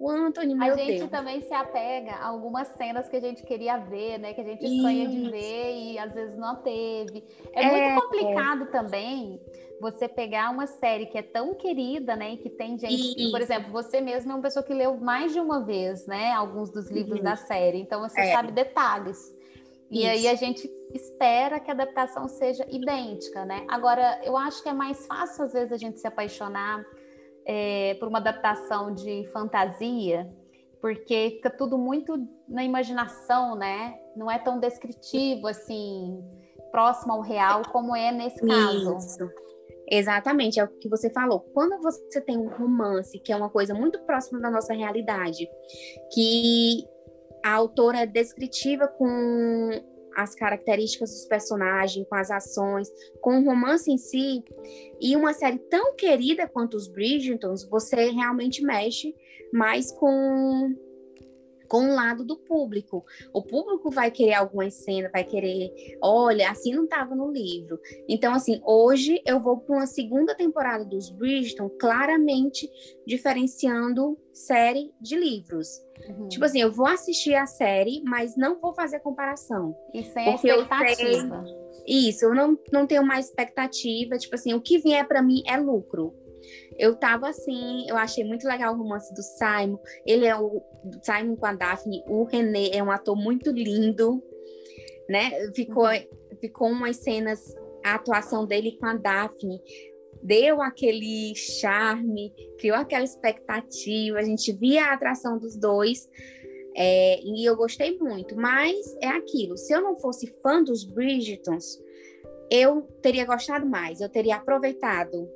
o 0.00 0.08
Anthony, 0.08 0.54
meu 0.54 0.72
A 0.72 0.76
gente 0.78 0.98
Deus. 1.00 1.10
também 1.10 1.42
se 1.42 1.52
apega 1.52 2.12
a 2.12 2.28
algumas 2.28 2.68
cenas 2.68 3.06
que 3.10 3.16
a 3.16 3.20
gente 3.20 3.42
queria 3.42 3.76
ver, 3.76 4.18
né? 4.18 4.32
Que 4.32 4.40
a 4.40 4.44
gente 4.44 4.64
Isso. 4.64 4.80
sonha 4.80 5.06
de 5.06 5.30
ver 5.30 5.74
e 5.74 5.98
às 5.98 6.14
vezes 6.14 6.38
não 6.38 6.56
teve. 6.62 7.22
É, 7.52 7.64
é 7.64 7.70
muito 7.70 8.02
complicado 8.02 8.62
é. 8.62 8.66
também 8.68 9.38
você 9.80 10.06
pegar 10.06 10.50
uma 10.50 10.66
série 10.66 11.06
que 11.06 11.16
é 11.16 11.22
tão 11.22 11.54
querida, 11.54 12.14
né? 12.14 12.34
E 12.34 12.36
que 12.36 12.50
tem 12.50 12.78
gente, 12.78 13.14
que, 13.14 13.30
por 13.30 13.40
exemplo, 13.40 13.72
você 13.72 14.00
mesmo 14.00 14.30
é 14.30 14.34
uma 14.34 14.42
pessoa 14.42 14.62
que 14.62 14.74
leu 14.74 14.98
mais 14.98 15.32
de 15.32 15.40
uma 15.40 15.64
vez, 15.64 16.06
né? 16.06 16.32
Alguns 16.32 16.70
dos 16.70 16.90
livros 16.90 17.18
uhum. 17.18 17.24
da 17.24 17.36
série. 17.36 17.78
Então 17.78 18.00
você 18.00 18.20
é. 18.20 18.32
sabe 18.32 18.52
detalhes. 18.52 19.34
E 19.90 20.00
Isso. 20.00 20.08
aí 20.08 20.28
a 20.28 20.34
gente 20.34 20.70
espera 20.94 21.58
que 21.58 21.70
a 21.70 21.74
adaptação 21.74 22.28
seja 22.28 22.64
idêntica, 22.68 23.44
né? 23.44 23.64
Agora, 23.68 24.20
eu 24.22 24.36
acho 24.36 24.62
que 24.62 24.68
é 24.68 24.72
mais 24.72 25.06
fácil, 25.06 25.44
às 25.44 25.52
vezes, 25.52 25.72
a 25.72 25.76
gente 25.76 25.98
se 25.98 26.06
apaixonar 26.06 26.84
é, 27.46 27.94
por 27.94 28.06
uma 28.06 28.18
adaptação 28.18 28.94
de 28.94 29.26
fantasia, 29.32 30.30
porque 30.80 31.32
fica 31.36 31.50
tudo 31.50 31.76
muito 31.76 32.14
na 32.48 32.62
imaginação, 32.62 33.56
né? 33.56 33.98
Não 34.14 34.30
é 34.30 34.38
tão 34.38 34.60
descritivo, 34.60 35.48
assim, 35.48 36.22
próximo 36.70 37.12
ao 37.12 37.20
real 37.20 37.62
como 37.72 37.96
é 37.96 38.12
nesse 38.12 38.40
caso. 38.46 38.96
Isso. 38.96 39.49
Exatamente, 39.90 40.60
é 40.60 40.64
o 40.64 40.68
que 40.68 40.88
você 40.88 41.10
falou. 41.10 41.40
Quando 41.52 41.80
você 41.82 42.20
tem 42.20 42.38
um 42.38 42.48
romance, 42.48 43.18
que 43.18 43.32
é 43.32 43.36
uma 43.36 43.50
coisa 43.50 43.74
muito 43.74 43.98
próxima 44.02 44.38
da 44.40 44.48
nossa 44.48 44.72
realidade, 44.72 45.48
que 46.12 46.84
a 47.44 47.54
autora 47.54 47.98
é 47.98 48.06
descritiva 48.06 48.86
com 48.86 49.70
as 50.14 50.34
características 50.34 51.10
dos 51.10 51.26
personagens, 51.26 52.06
com 52.08 52.14
as 52.14 52.30
ações, 52.30 52.88
com 53.20 53.38
o 53.40 53.44
romance 53.44 53.90
em 53.90 53.98
si, 53.98 54.44
e 55.00 55.16
uma 55.16 55.32
série 55.32 55.58
tão 55.58 55.94
querida 55.96 56.48
quanto 56.48 56.76
os 56.76 56.88
Bridgertons, 56.88 57.68
você 57.68 58.10
realmente 58.10 58.62
mexe 58.62 59.14
mais 59.52 59.90
com 59.92 60.72
com 61.70 61.84
o 61.84 61.94
lado 61.94 62.24
do 62.24 62.36
público. 62.36 63.04
O 63.32 63.42
público 63.42 63.90
vai 63.90 64.10
querer 64.10 64.34
alguma 64.34 64.68
cena, 64.70 65.08
vai 65.08 65.22
querer, 65.22 65.70
olha, 66.02 66.50
assim 66.50 66.74
não 66.74 66.82
estava 66.84 67.14
no 67.14 67.30
livro. 67.30 67.78
Então, 68.08 68.34
assim, 68.34 68.60
hoje 68.66 69.22
eu 69.24 69.40
vou 69.40 69.58
para 69.58 69.76
uma 69.76 69.86
segunda 69.86 70.34
temporada 70.34 70.84
dos 70.84 71.08
Bridgerton, 71.10 71.70
claramente 71.80 72.68
diferenciando 73.06 74.18
série 74.32 74.92
de 75.00 75.16
livros. 75.16 75.68
Uhum. 76.08 76.28
Tipo 76.28 76.44
assim, 76.44 76.60
eu 76.60 76.72
vou 76.72 76.86
assistir 76.86 77.34
a 77.34 77.46
série, 77.46 78.02
mas 78.04 78.36
não 78.36 78.60
vou 78.60 78.74
fazer 78.74 78.98
comparação. 79.00 79.76
E 79.94 80.02
sem 80.02 80.24
porque 80.24 80.48
expectativa. 80.48 81.36
Eu 81.36 81.46
sei, 81.46 81.60
isso, 81.86 82.24
eu 82.24 82.34
não, 82.34 82.58
não 82.72 82.86
tenho 82.86 83.04
mais 83.04 83.26
expectativa. 83.26 84.18
Tipo 84.18 84.34
assim, 84.34 84.54
o 84.54 84.60
que 84.60 84.78
vier 84.78 85.06
para 85.06 85.22
mim 85.22 85.42
é 85.46 85.56
lucro. 85.56 86.14
Eu 86.80 86.96
tava 86.96 87.28
assim, 87.28 87.86
eu 87.86 87.96
achei 87.98 88.24
muito 88.24 88.48
legal 88.48 88.72
o 88.72 88.78
romance 88.78 89.12
do 89.12 89.22
Simon. 89.22 89.78
Ele 90.06 90.24
é 90.24 90.34
o 90.34 90.62
Simon 91.02 91.36
com 91.36 91.44
a 91.44 91.52
Daphne. 91.52 92.02
O 92.08 92.24
René 92.24 92.70
é 92.72 92.82
um 92.82 92.90
ator 92.90 93.14
muito 93.14 93.50
lindo, 93.50 94.22
né? 95.06 95.30
Ficou, 95.54 95.84
ficou 96.40 96.68
umas 96.68 96.96
cenas, 96.96 97.54
a 97.84 97.96
atuação 97.96 98.46
dele 98.46 98.78
com 98.80 98.86
a 98.86 98.94
Daphne 98.94 99.60
deu 100.22 100.62
aquele 100.62 101.34
charme, 101.34 102.32
criou 102.58 102.78
aquela 102.78 103.04
expectativa. 103.04 104.18
A 104.18 104.22
gente 104.22 104.50
via 104.50 104.86
a 104.86 104.94
atração 104.94 105.38
dos 105.38 105.56
dois. 105.56 106.08
É, 106.74 107.20
e 107.22 107.44
eu 107.44 107.56
gostei 107.56 107.98
muito, 107.98 108.34
mas 108.36 108.96
é 109.02 109.08
aquilo. 109.08 109.58
Se 109.58 109.70
eu 109.74 109.82
não 109.82 109.98
fosse 109.98 110.34
fã 110.42 110.62
dos 110.62 110.82
Bridgertons, 110.82 111.78
eu 112.50 112.82
teria 113.02 113.26
gostado 113.26 113.66
mais, 113.66 114.00
eu 114.00 114.08
teria 114.08 114.36
aproveitado 114.36 115.28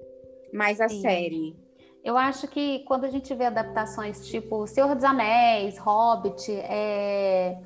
mais 0.54 0.80
a 0.80 0.88
Sim. 0.88 1.00
série. 1.02 1.56
Eu 2.02 2.16
acho 2.16 2.46
que 2.46 2.80
quando 2.80 3.04
a 3.04 3.10
gente 3.10 3.34
vê 3.34 3.46
adaptações 3.46 4.26
tipo 4.28 4.66
Senhor 4.66 4.94
dos 4.94 5.04
Anéis, 5.04 5.78
Hobbit, 5.78 6.52
é... 6.52 7.58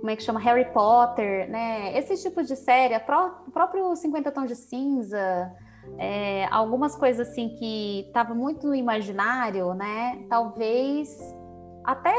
como 0.00 0.10
é 0.10 0.16
que 0.16 0.22
chama? 0.22 0.40
Harry 0.40 0.66
Potter, 0.72 1.48
né? 1.48 1.96
Esse 1.96 2.20
tipo 2.22 2.42
de 2.42 2.56
série, 2.56 2.94
o 2.96 3.50
próprio 3.50 3.94
50 3.94 4.30
Tons 4.32 4.48
de 4.48 4.56
Cinza, 4.56 5.52
é... 5.96 6.46
algumas 6.50 6.94
coisas 6.94 7.28
assim 7.28 7.48
que 7.50 8.00
estavam 8.06 8.36
muito 8.36 8.66
no 8.66 8.74
imaginário, 8.74 9.72
né? 9.72 10.26
Talvez 10.28 11.16
até 11.84 12.14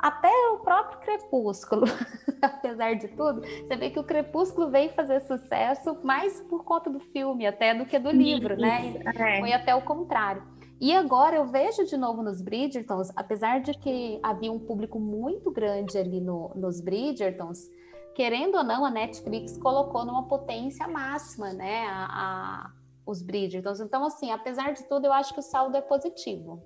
até 0.00 0.32
o 0.52 0.60
próprio 0.60 1.00
Crepúsculo, 1.00 1.84
apesar 2.40 2.94
de 2.94 3.08
tudo, 3.08 3.42
você 3.42 3.76
vê 3.76 3.90
que 3.90 3.98
o 3.98 4.04
Crepúsculo 4.04 4.70
veio 4.70 4.90
fazer 4.94 5.20
sucesso 5.20 5.98
mais 6.02 6.40
por 6.42 6.64
conta 6.64 6.88
do 6.88 7.00
filme 7.00 7.46
até 7.46 7.74
do 7.74 7.84
que 7.84 7.98
do 7.98 8.10
livro, 8.10 8.56
né? 8.56 8.94
É. 9.14 9.40
Foi 9.40 9.52
até 9.52 9.74
o 9.74 9.82
contrário. 9.82 10.42
E 10.80 10.94
agora 10.94 11.36
eu 11.36 11.44
vejo 11.44 11.84
de 11.84 11.98
novo 11.98 12.22
nos 12.22 12.40
Bridgertons, 12.40 13.10
apesar 13.14 13.60
de 13.60 13.74
que 13.74 14.18
havia 14.22 14.50
um 14.50 14.58
público 14.58 14.98
muito 14.98 15.50
grande 15.50 15.98
ali 15.98 16.18
no, 16.18 16.50
nos 16.56 16.80
Bridgertons, 16.80 17.68
querendo 18.14 18.56
ou 18.56 18.64
não, 18.64 18.86
a 18.86 18.90
Netflix 18.90 19.58
colocou 19.58 20.06
numa 20.06 20.26
potência 20.26 20.88
máxima, 20.88 21.52
né? 21.52 21.86
A, 21.86 22.06
a, 22.06 22.70
os 23.04 23.20
Bridgertons. 23.20 23.80
Então, 23.80 24.02
assim, 24.06 24.30
apesar 24.30 24.72
de 24.72 24.82
tudo, 24.88 25.04
eu 25.04 25.12
acho 25.12 25.34
que 25.34 25.40
o 25.40 25.42
saldo 25.42 25.76
é 25.76 25.82
positivo. 25.82 26.62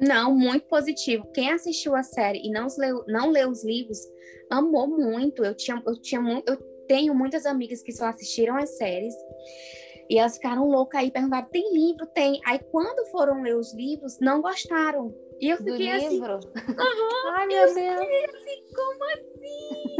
Não, 0.00 0.34
muito 0.34 0.66
positivo. 0.66 1.26
Quem 1.32 1.50
assistiu 1.50 1.94
a 1.94 2.02
série 2.02 2.40
e 2.44 2.50
não 2.50 2.66
leu, 2.78 3.04
não 3.06 3.30
leu 3.30 3.50
os 3.50 3.64
livros, 3.64 3.98
amou 4.50 4.86
muito. 4.86 5.44
Eu 5.44 5.54
tinha, 5.54 5.82
eu 5.86 6.00
tinha 6.00 6.20
eu 6.46 6.56
tenho 6.86 7.14
muitas 7.14 7.46
amigas 7.46 7.82
que 7.82 7.92
só 7.92 8.06
assistiram 8.06 8.56
as 8.56 8.76
séries 8.76 9.14
e 10.08 10.18
elas 10.18 10.36
ficaram 10.36 10.68
loucas 10.68 11.00
aí, 11.00 11.10
perguntaram: 11.10 11.48
tem 11.48 11.72
livro? 11.72 12.06
Tem. 12.06 12.40
Aí 12.46 12.58
quando 12.70 13.06
foram 13.10 13.42
ler 13.42 13.56
os 13.56 13.74
livros, 13.74 14.18
não 14.20 14.40
gostaram. 14.40 15.14
E 15.40 15.50
eu 15.50 15.58
fiquei 15.58 15.90
Do 15.90 15.96
assim. 15.96 16.08
Livro? 16.08 16.34
Uhum, 16.34 17.30
Ai, 17.34 17.46
meu 17.46 17.74
Deus. 17.74 18.00
Assim, 18.34 18.64
como 18.74 19.04
assim? 19.12 19.96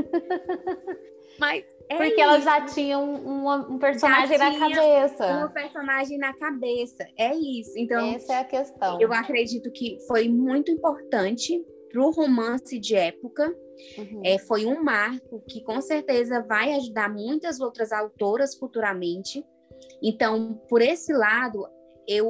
Mas 1.39 1.65
é 1.89 1.97
Porque 1.97 2.15
isso. 2.15 2.21
elas 2.21 2.45
já 2.45 2.65
tinham 2.67 3.05
um, 3.05 3.75
um 3.75 3.79
personagem 3.79 4.39
na 4.39 4.59
cabeça. 4.59 5.45
Um 5.45 5.53
personagem 5.53 6.19
na 6.19 6.33
cabeça. 6.35 7.07
É 7.17 7.35
isso. 7.35 7.73
Então, 7.77 8.15
essa 8.15 8.35
é 8.35 8.39
a 8.39 8.45
questão. 8.45 9.01
Eu 9.01 9.13
acredito 9.13 9.71
que 9.71 9.99
foi 10.07 10.29
muito 10.29 10.71
importante 10.71 11.65
para 11.93 12.03
o 12.03 12.11
romance 12.11 12.79
de 12.79 12.97
época. 12.97 13.55
Uhum. 13.99 14.23
É, 14.25 14.39
foi 14.39 14.67
um 14.67 14.83
marco 14.83 15.43
que 15.49 15.63
com 15.63 15.81
certeza 15.81 16.43
vai 16.43 16.73
ajudar 16.75 17.13
muitas 17.13 17.61
outras 17.61 17.93
autoras 17.93 18.57
futuramente. 18.57 19.45
Então, 20.03 20.61
por 20.69 20.83
esse 20.83 21.13
lado, 21.13 21.67
eu 22.09 22.29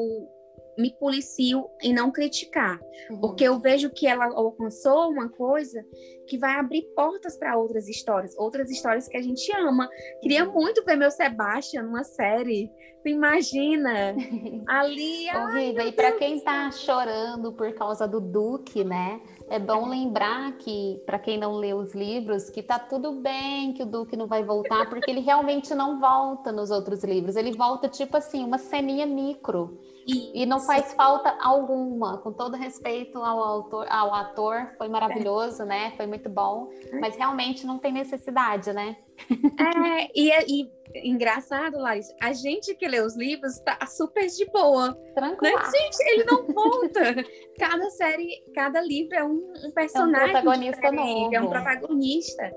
me 0.79 0.91
policio 0.99 1.69
em 1.83 1.93
não 1.93 2.11
criticar, 2.11 2.79
uhum. 3.11 3.21
porque 3.21 3.45
eu 3.45 3.59
vejo 3.59 3.91
que 3.91 4.07
ela 4.07 4.27
alcançou 4.27 5.11
uma 5.11 5.29
coisa 5.29 5.85
que 6.27 6.37
vai 6.39 6.59
abrir 6.59 6.83
portas 6.95 7.37
para 7.39 7.57
outras 7.57 7.89
histórias, 7.89 8.37
outras 8.37 8.71
histórias 8.71 9.09
que 9.09 9.17
a 9.17 9.23
gente 9.23 9.51
ama. 9.57 9.89
Queria 10.21 10.45
uhum. 10.45 10.53
muito 10.53 10.85
ver 10.85 10.97
meu 10.97 11.11
Sebastian 11.11 11.83
numa 11.83 12.05
série. 12.05 12.71
Tu 13.03 13.09
imagina? 13.09 14.15
Ali. 14.67 15.27
Horrível. 15.31 15.87
e 15.87 15.93
para 15.93 16.13
quem 16.13 16.37
está 16.37 16.71
chorando 16.71 17.53
por 17.53 17.73
causa 17.75 18.07
do 18.07 18.21
Duque, 18.21 18.85
né? 18.85 19.21
É 19.49 19.61
bom 19.61 19.89
lembrar 19.89 20.53
que, 20.59 21.01
para 21.07 21.19
quem 21.19 21.39
não 21.39 21.55
lê 21.55 21.73
os 21.73 21.95
livros, 21.95 22.51
que 22.51 22.63
tá 22.63 22.79
tudo 22.79 23.13
bem 23.13 23.73
que 23.73 23.83
o 23.83 23.87
Duque 23.87 24.17
não 24.17 24.27
vai 24.27 24.43
voltar, 24.43 24.89
porque 24.89 25.09
ele 25.09 25.21
realmente 25.21 25.73
não 25.75 26.01
volta 26.01 26.51
nos 26.51 26.71
outros 26.71 27.05
livros. 27.05 27.37
Ele 27.37 27.53
volta, 27.53 27.89
tipo 27.89 28.17
assim, 28.17 28.45
uma 28.45 28.59
ceninha 28.59 29.07
micro. 29.07 29.79
E, 30.07 30.43
e 30.43 30.47
não 30.47 30.61
faz 30.61 30.93
falta 30.95 31.37
alguma, 31.41 32.19
com 32.19 32.33
todo 32.33 32.57
respeito 32.57 33.19
ao, 33.19 33.39
autor, 33.39 33.87
ao 33.89 34.15
ator, 34.15 34.73
foi 34.79 34.89
maravilhoso, 34.89 35.65
né? 35.65 35.93
Foi 35.97 36.07
muito 36.07 36.29
bom, 36.29 36.69
mas 37.01 37.17
realmente 37.17 37.67
não 37.67 37.79
tem 37.79 37.93
necessidade, 37.93 38.73
né? 38.73 38.97
É, 39.59 40.09
e, 40.15 40.31
é, 40.31 40.45
e 40.47 40.71
engraçado, 41.05 41.79
Larissa, 41.79 42.15
a 42.21 42.33
gente 42.33 42.75
que 42.75 42.87
lê 42.87 43.01
os 43.01 43.17
livros 43.17 43.59
tá 43.61 43.79
super 43.87 44.27
de 44.27 44.45
boa. 44.47 44.95
Tranquilo. 45.15 45.57
Né? 45.57 45.65
Gente, 45.65 46.01
ele 46.09 46.25
não 46.25 46.47
volta. 46.47 47.15
cada 47.59 47.91
série, 47.91 48.45
cada 48.55 48.81
livro 48.81 49.15
é 49.15 49.25
um, 49.25 49.53
um 49.65 49.71
personagem. 49.73 50.35
É 50.35 50.39
um 50.39 50.43
protagonista 50.43 50.93
novo. 50.93 51.35
É 51.35 51.41
um 51.41 51.49
protagonista. 51.49 52.53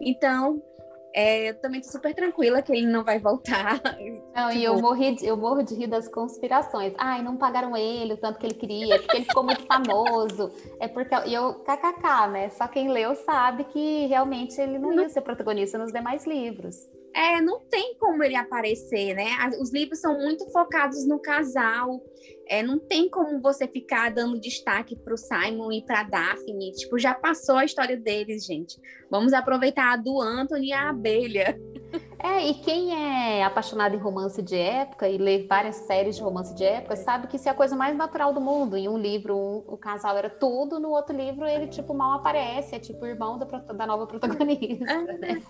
Então, 0.00 0.62
é, 1.14 1.50
eu 1.50 1.54
também 1.60 1.80
tô 1.80 1.88
super 1.88 2.14
tranquila 2.14 2.62
que 2.62 2.72
ele 2.72 2.86
não 2.86 3.04
vai 3.04 3.18
voltar. 3.18 3.80
Não, 4.34 4.48
tipo... 4.48 4.60
e 4.60 4.64
eu, 4.64 4.80
morri 4.80 5.16
de, 5.16 5.26
eu 5.26 5.36
morro 5.36 5.62
de 5.62 5.74
rir 5.74 5.88
das 5.88 6.08
conspirações. 6.08 6.94
Ai, 6.96 7.22
não 7.22 7.36
pagaram 7.36 7.76
ele 7.76 8.14
o 8.14 8.16
tanto 8.16 8.38
que 8.38 8.46
ele 8.46 8.54
queria, 8.54 8.98
porque 8.98 9.18
ele 9.18 9.24
ficou 9.24 9.42
muito 9.42 9.66
famoso. 9.66 10.50
É 10.78 10.86
porque 10.86 11.14
e 11.26 11.34
eu, 11.34 11.54
kkk, 11.54 12.28
né? 12.30 12.48
Só 12.50 12.68
quem 12.68 12.90
leu 12.90 13.14
sabe 13.16 13.64
que 13.64 14.06
realmente 14.06 14.60
ele 14.60 14.78
não, 14.78 14.94
não... 14.94 15.02
ia 15.02 15.08
ser 15.08 15.20
protagonista 15.22 15.76
nos 15.76 15.92
demais 15.92 16.26
livros. 16.26 16.88
É, 17.14 17.40
não 17.40 17.60
tem 17.68 17.96
como 17.98 18.22
ele 18.22 18.36
aparecer, 18.36 19.14
né? 19.14 19.30
Os 19.60 19.72
livros 19.72 20.00
são 20.00 20.18
muito 20.18 20.48
focados 20.50 21.06
no 21.06 21.18
casal. 21.18 22.00
É, 22.48 22.62
não 22.62 22.78
tem 22.78 23.08
como 23.08 23.40
você 23.40 23.66
ficar 23.66 24.10
dando 24.10 24.40
destaque 24.40 24.96
para 24.96 25.14
o 25.14 25.16
Simon 25.16 25.72
e 25.72 25.84
para 25.84 26.04
Daphne. 26.04 26.72
Tipo, 26.72 26.98
já 26.98 27.14
passou 27.14 27.56
a 27.56 27.64
história 27.64 27.96
deles, 27.96 28.44
gente. 28.44 28.76
Vamos 29.10 29.32
aproveitar 29.32 29.92
a 29.92 29.96
do 29.96 30.20
Anthony 30.20 30.68
e 30.68 30.72
a 30.72 30.90
abelha. 30.90 31.58
É, 32.22 32.46
e 32.46 32.54
quem 32.54 32.94
é 32.94 33.42
apaixonado 33.44 33.94
em 33.94 33.98
romance 33.98 34.42
de 34.42 34.56
época 34.56 35.08
e 35.08 35.16
lê 35.16 35.46
várias 35.46 35.76
séries 35.76 36.16
de 36.16 36.22
romance 36.22 36.54
de 36.54 36.64
época, 36.64 36.94
sabe 36.96 37.26
que 37.26 37.36
isso 37.36 37.48
é 37.48 37.52
a 37.52 37.54
coisa 37.54 37.74
mais 37.74 37.96
natural 37.96 38.32
do 38.32 38.40
mundo. 38.40 38.76
Em 38.76 38.88
um 38.88 38.98
livro, 38.98 39.36
um, 39.36 39.64
o 39.66 39.76
casal 39.76 40.16
era 40.16 40.28
tudo, 40.28 40.78
no 40.78 40.90
outro 40.90 41.16
livro 41.16 41.46
ele, 41.46 41.66
tipo, 41.66 41.94
mal 41.94 42.18
aparece, 42.18 42.74
é 42.74 42.78
tipo 42.78 43.04
o 43.04 43.08
irmão 43.08 43.38
da, 43.38 43.46
da 43.46 43.86
nova 43.86 44.06
protagonista. 44.06 45.02
né? 45.18 45.42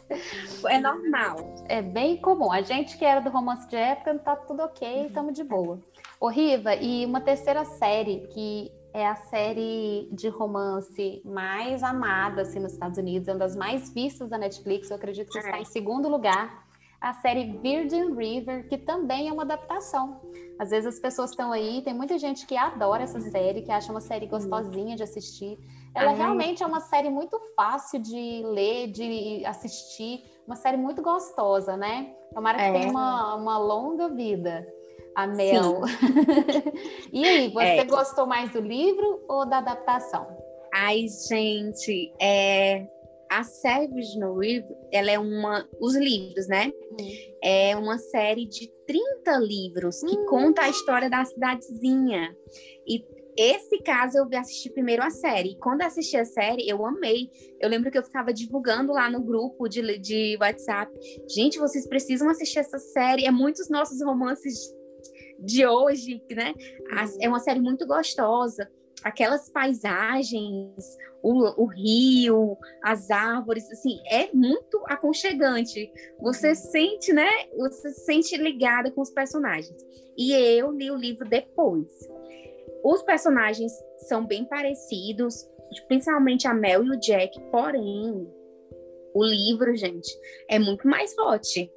É 0.68 0.78
normal. 0.78 1.36
É 1.66 1.82
bem 1.82 2.16
comum. 2.16 2.52
A 2.52 2.62
gente 2.62 2.96
que 2.96 3.04
era 3.04 3.20
do 3.20 3.30
romance 3.30 3.68
de 3.68 3.76
época, 3.76 4.16
tá 4.18 4.36
tudo 4.36 4.62
ok, 4.62 5.06
estamos 5.06 5.34
de 5.34 5.42
boa. 5.42 5.78
Ô, 6.20 6.28
Riva, 6.28 6.74
e 6.74 7.04
uma 7.04 7.20
terceira 7.20 7.64
série 7.64 8.28
que 8.28 8.70
é 8.92 9.06
a 9.06 9.14
série 9.14 10.08
de 10.12 10.28
romance 10.28 11.22
mais 11.24 11.82
amada 11.82 12.42
assim, 12.42 12.58
nos 12.58 12.72
Estados 12.72 12.98
Unidos, 12.98 13.28
é 13.28 13.32
uma 13.32 13.38
das 13.38 13.56
mais 13.56 13.92
vistas 13.92 14.28
da 14.28 14.38
Netflix, 14.38 14.90
eu 14.90 14.96
acredito 14.96 15.30
que 15.30 15.38
é. 15.38 15.42
está 15.42 15.60
em 15.60 15.64
segundo 15.64 16.08
lugar. 16.08 16.68
A 17.00 17.14
série 17.14 17.56
Virgin 17.62 18.14
River, 18.14 18.68
que 18.68 18.76
também 18.76 19.28
é 19.28 19.32
uma 19.32 19.42
adaptação. 19.42 20.20
Às 20.58 20.68
vezes 20.68 20.94
as 20.94 21.00
pessoas 21.00 21.30
estão 21.30 21.50
aí, 21.50 21.80
tem 21.80 21.94
muita 21.94 22.18
gente 22.18 22.46
que 22.46 22.54
adora 22.54 23.04
essa 23.04 23.18
série, 23.18 23.62
que 23.62 23.72
acha 23.72 23.90
uma 23.90 24.02
série 24.02 24.26
gostosinha 24.26 24.96
de 24.96 25.02
assistir. 25.02 25.58
Ela 25.94 26.12
realmente 26.12 26.62
é 26.62 26.66
uma 26.66 26.80
série 26.80 27.08
muito 27.08 27.40
fácil 27.56 28.00
de 28.00 28.42
ler, 28.44 28.88
de 28.88 29.42
assistir, 29.46 30.22
uma 30.46 30.56
série 30.56 30.76
muito 30.76 31.00
gostosa, 31.00 31.74
né? 31.74 32.14
Tomara 32.34 32.58
que 32.58 32.64
é. 32.64 32.72
tenha 32.72 32.90
uma, 32.90 33.34
uma 33.34 33.58
longa 33.58 34.10
vida 34.10 34.66
a 35.14 35.26
Mel. 35.26 35.80
e 37.12 37.24
aí, 37.24 37.48
você 37.50 37.64
é. 37.64 37.84
gostou 37.84 38.26
mais 38.26 38.50
do 38.52 38.60
livro 38.60 39.24
ou 39.28 39.48
da 39.48 39.58
adaptação? 39.58 40.26
Ai, 40.72 41.06
gente, 41.28 42.12
é, 42.20 42.86
a 43.30 43.44
série 43.44 43.86
Virginia 43.88 44.28
River, 44.28 44.76
ela 44.92 45.10
é 45.10 45.18
uma, 45.18 45.68
os 45.80 45.94
livros, 45.94 46.48
né? 46.48 46.72
Hum. 46.92 47.08
É 47.42 47.76
uma 47.76 47.96
série 47.98 48.46
de 48.46 48.68
30 48.86 49.36
livros 49.38 50.00
que 50.00 50.16
hum. 50.16 50.26
conta 50.26 50.62
a 50.62 50.68
história 50.68 51.08
da 51.08 51.24
cidadezinha. 51.24 52.36
E 52.86 53.04
esse 53.36 53.78
caso 53.78 54.18
eu 54.18 54.38
assisti 54.38 54.68
primeiro 54.70 55.02
a 55.02 55.10
série. 55.10 55.50
E 55.50 55.58
quando 55.58 55.82
assisti 55.82 56.16
a 56.16 56.24
série, 56.24 56.68
eu 56.68 56.84
amei. 56.84 57.30
Eu 57.60 57.68
lembro 57.68 57.90
que 57.90 57.96
eu 57.96 58.02
ficava 58.02 58.32
divulgando 58.32 58.92
lá 58.92 59.08
no 59.08 59.22
grupo 59.22 59.68
de, 59.68 59.98
de 59.98 60.36
WhatsApp. 60.40 60.92
Gente, 61.28 61.58
vocês 61.58 61.86
precisam 61.88 62.28
assistir 62.28 62.58
essa 62.58 62.78
série. 62.78 63.24
É 63.24 63.30
muitos 63.30 63.70
nossos 63.70 64.02
romances 64.02 64.74
de 65.40 65.66
hoje, 65.66 66.22
né? 66.30 66.54
É 67.20 67.28
uma 67.28 67.40
série 67.40 67.60
muito 67.60 67.86
gostosa. 67.86 68.70
Aquelas 69.02 69.48
paisagens, 69.48 70.98
o, 71.22 71.62
o, 71.62 71.66
rio, 71.66 72.56
as 72.82 73.10
árvores, 73.10 73.70
assim, 73.70 73.98
é 74.06 74.30
muito 74.32 74.82
aconchegante. 74.86 75.90
Você 76.20 76.54
sente, 76.54 77.12
né? 77.12 77.28
Você 77.56 77.92
se 77.92 78.04
sente 78.04 78.36
ligada 78.36 78.90
com 78.90 79.00
os 79.00 79.10
personagens. 79.10 79.74
E 80.16 80.32
eu 80.32 80.70
li 80.70 80.90
o 80.90 80.96
livro 80.96 81.26
depois. 81.26 81.88
Os 82.84 83.02
personagens 83.02 83.72
são 84.08 84.26
bem 84.26 84.44
parecidos, 84.44 85.48
principalmente 85.88 86.46
a 86.46 86.54
Mel 86.54 86.84
e 86.84 86.90
o 86.90 87.00
Jack, 87.00 87.40
porém, 87.50 88.28
o 89.14 89.24
livro, 89.24 89.74
gente, 89.76 90.10
é 90.48 90.58
muito 90.58 90.86
mais 90.86 91.16
hot. 91.18 91.70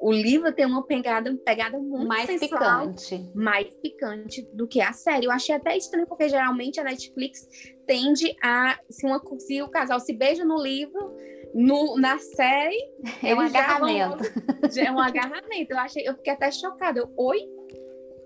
O 0.00 0.10
livro 0.10 0.50
tem 0.50 0.64
uma 0.64 0.82
pegada, 0.82 1.30
pegada 1.44 1.78
muito 1.78 2.08
mais 2.08 2.24
sensual, 2.24 2.88
picante, 2.88 3.30
mais 3.34 3.76
picante 3.76 4.48
do 4.54 4.66
que 4.66 4.80
a 4.80 4.94
série. 4.94 5.26
Eu 5.26 5.30
achei 5.30 5.54
até 5.54 5.76
estranho 5.76 6.06
porque 6.06 6.26
geralmente 6.26 6.80
a 6.80 6.84
Netflix 6.84 7.46
tende 7.86 8.34
a 8.42 8.78
se, 8.88 9.06
uma, 9.06 9.20
se 9.38 9.60
o 9.60 9.68
casal 9.68 10.00
se 10.00 10.14
beija 10.14 10.42
no 10.42 10.56
livro, 10.56 11.14
no, 11.54 11.98
na 11.98 12.18
série 12.18 12.94
é 13.22 13.34
um 13.34 13.40
agarramento. 13.40 14.24
Vão, 14.74 14.84
é 14.84 14.90
um 14.90 14.98
agarramento. 14.98 15.72
Eu 15.72 15.78
achei, 15.78 16.08
eu 16.08 16.14
fiquei 16.14 16.32
até 16.32 16.50
chocada. 16.50 17.00
Eu, 17.00 17.12
Oi, 17.18 17.40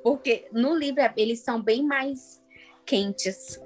porque 0.05 0.47
no 0.53 0.77
livro 0.77 1.03
eles 1.17 1.41
são 1.41 1.61
bem 1.61 1.83
mais 1.83 2.41
quentes. 2.87 3.61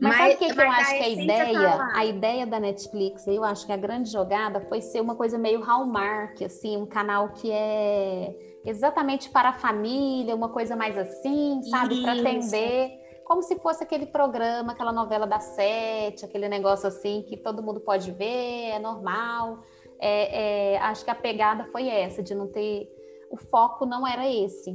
Mas, 0.00 0.16
mas 0.16 0.16
sabe 0.16 0.34
o 0.34 0.38
que, 0.38 0.54
que 0.54 0.60
eu 0.60 0.70
acho 0.70 0.90
que 0.90 1.02
a 1.02 1.08
ideia, 1.08 1.76
tá 1.76 1.92
a 1.94 2.06
ideia 2.06 2.46
da 2.46 2.58
Netflix, 2.58 3.26
eu 3.26 3.44
acho 3.44 3.66
que 3.66 3.72
a 3.72 3.76
grande 3.76 4.10
jogada 4.10 4.60
foi 4.62 4.80
ser 4.80 5.00
uma 5.00 5.14
coisa 5.14 5.38
meio 5.38 5.60
Hallmark, 5.60 6.42
assim, 6.42 6.76
um 6.76 6.86
canal 6.86 7.28
que 7.34 7.50
é 7.52 8.34
exatamente 8.64 9.28
para 9.28 9.50
a 9.50 9.52
família, 9.52 10.34
uma 10.34 10.48
coisa 10.48 10.74
mais 10.74 10.96
assim, 10.96 11.62
sabe, 11.64 12.00
para 12.02 12.12
atender, 12.12 12.98
como 13.24 13.42
se 13.42 13.56
fosse 13.60 13.84
aquele 13.84 14.06
programa, 14.06 14.72
aquela 14.72 14.92
novela 14.92 15.26
da 15.26 15.38
sete, 15.38 16.24
aquele 16.24 16.48
negócio 16.48 16.88
assim 16.88 17.22
que 17.28 17.36
todo 17.36 17.62
mundo 17.62 17.80
pode 17.80 18.10
ver, 18.10 18.70
é 18.70 18.78
normal. 18.78 19.60
É, 20.00 20.74
é, 20.74 20.78
acho 20.78 21.04
que 21.04 21.10
a 21.10 21.14
pegada 21.14 21.68
foi 21.70 21.88
essa, 21.88 22.22
de 22.22 22.34
não 22.34 22.48
ter. 22.48 22.88
O 23.30 23.36
foco 23.36 23.84
não 23.84 24.06
era 24.06 24.26
esse 24.28 24.74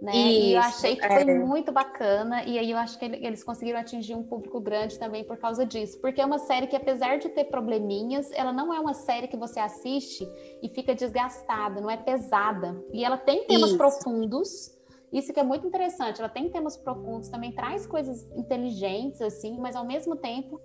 né? 0.00 0.12
Isso, 0.16 0.40
e 0.40 0.54
eu 0.54 0.60
achei 0.60 0.96
que 0.96 1.06
foi 1.06 1.22
é. 1.22 1.38
muito 1.38 1.72
bacana, 1.72 2.44
e 2.44 2.58
aí 2.58 2.70
eu 2.70 2.78
acho 2.78 2.98
que 2.98 3.04
eles 3.04 3.42
conseguiram 3.42 3.80
atingir 3.80 4.14
um 4.14 4.22
público 4.22 4.60
grande 4.60 4.98
também 4.98 5.24
por 5.24 5.36
causa 5.36 5.66
disso, 5.66 6.00
porque 6.00 6.20
é 6.20 6.24
uma 6.24 6.38
série 6.38 6.66
que, 6.66 6.76
apesar 6.76 7.18
de 7.18 7.28
ter 7.28 7.44
probleminhas, 7.44 8.30
ela 8.32 8.52
não 8.52 8.72
é 8.72 8.78
uma 8.78 8.94
série 8.94 9.26
que 9.26 9.36
você 9.36 9.58
assiste 9.58 10.28
e 10.62 10.68
fica 10.68 10.94
desgastada, 10.94 11.80
não 11.80 11.90
é 11.90 11.96
pesada. 11.96 12.80
E 12.92 13.04
ela 13.04 13.18
tem 13.18 13.46
temas 13.46 13.70
Isso. 13.70 13.78
profundos. 13.78 14.78
Isso 15.12 15.32
que 15.32 15.40
é 15.40 15.42
muito 15.42 15.66
interessante, 15.66 16.20
ela 16.20 16.28
tem 16.28 16.50
temas 16.50 16.76
profundos, 16.76 17.30
também 17.30 17.50
traz 17.50 17.86
coisas 17.86 18.30
inteligentes, 18.32 19.22
assim, 19.22 19.58
mas 19.58 19.74
ao 19.74 19.84
mesmo 19.84 20.14
tempo 20.16 20.60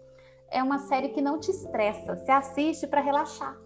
é 0.52 0.62
uma 0.62 0.80
série 0.80 1.10
que 1.10 1.22
não 1.22 1.40
te 1.40 1.50
estressa. 1.50 2.16
Você 2.16 2.32
assiste 2.32 2.86
para 2.86 3.02
relaxar. 3.02 3.58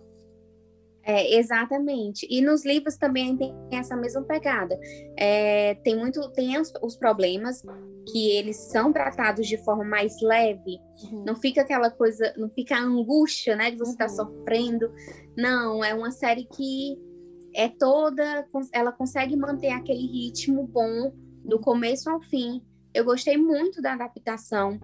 É, 1.08 1.38
exatamente. 1.38 2.28
E 2.30 2.42
nos 2.42 2.66
livros 2.66 2.98
também 2.98 3.38
tem 3.38 3.56
essa 3.72 3.96
mesma 3.96 4.24
pegada. 4.24 4.78
É, 5.18 5.76
tem 5.76 5.96
muito, 5.96 6.30
tem 6.34 6.60
os, 6.60 6.74
os, 6.82 6.98
problemas 6.98 7.64
que 8.12 8.32
eles 8.32 8.58
são 8.58 8.92
tratados 8.92 9.48
de 9.48 9.58
forma 9.64 9.86
mais 9.86 10.22
leve. 10.22 10.78
Uhum. 11.04 11.24
Não 11.26 11.34
fica 11.38 11.62
aquela 11.62 11.90
coisa, 11.90 12.34
não 12.36 12.50
fica 12.50 12.76
a 12.76 12.82
angústia, 12.82 13.56
né, 13.56 13.72
de 13.72 13.78
você 13.78 13.92
estar 13.92 14.08
tá 14.08 14.12
uhum. 14.12 14.18
tá 14.18 14.24
sofrendo. 14.26 14.92
Não, 15.38 15.82
é 15.82 15.94
uma 15.94 16.12
série 16.12 16.44
que 16.44 17.00
é 17.56 17.70
toda, 17.70 18.46
ela 18.74 18.92
consegue 18.92 19.38
manter 19.38 19.70
aquele 19.70 20.06
ritmo 20.08 20.68
bom 20.68 21.14
do 21.42 21.58
começo 21.58 22.10
ao 22.10 22.20
fim. 22.20 22.62
Eu 22.94 23.06
gostei 23.06 23.38
muito 23.38 23.82
da 23.82 23.94
adaptação. 23.94 24.78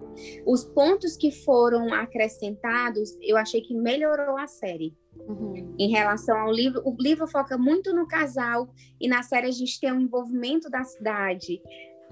Os 0.46 0.64
pontos 0.64 1.18
que 1.18 1.30
foram 1.30 1.92
acrescentados, 1.92 3.14
eu 3.20 3.36
achei 3.36 3.60
que 3.60 3.74
melhorou 3.74 4.38
a 4.38 4.46
série. 4.46 4.96
Uhum. 5.26 5.74
Em 5.78 5.90
relação 5.90 6.36
ao 6.36 6.52
livro, 6.52 6.82
o 6.84 6.94
livro 7.00 7.26
foca 7.26 7.56
muito 7.56 7.94
no 7.94 8.06
casal 8.06 8.68
e 9.00 9.08
na 9.08 9.22
série 9.22 9.46
a 9.46 9.52
gente 9.52 9.80
tem 9.80 9.90
o 9.90 9.96
um 9.96 10.00
envolvimento 10.00 10.68
da 10.68 10.84
cidade. 10.84 11.60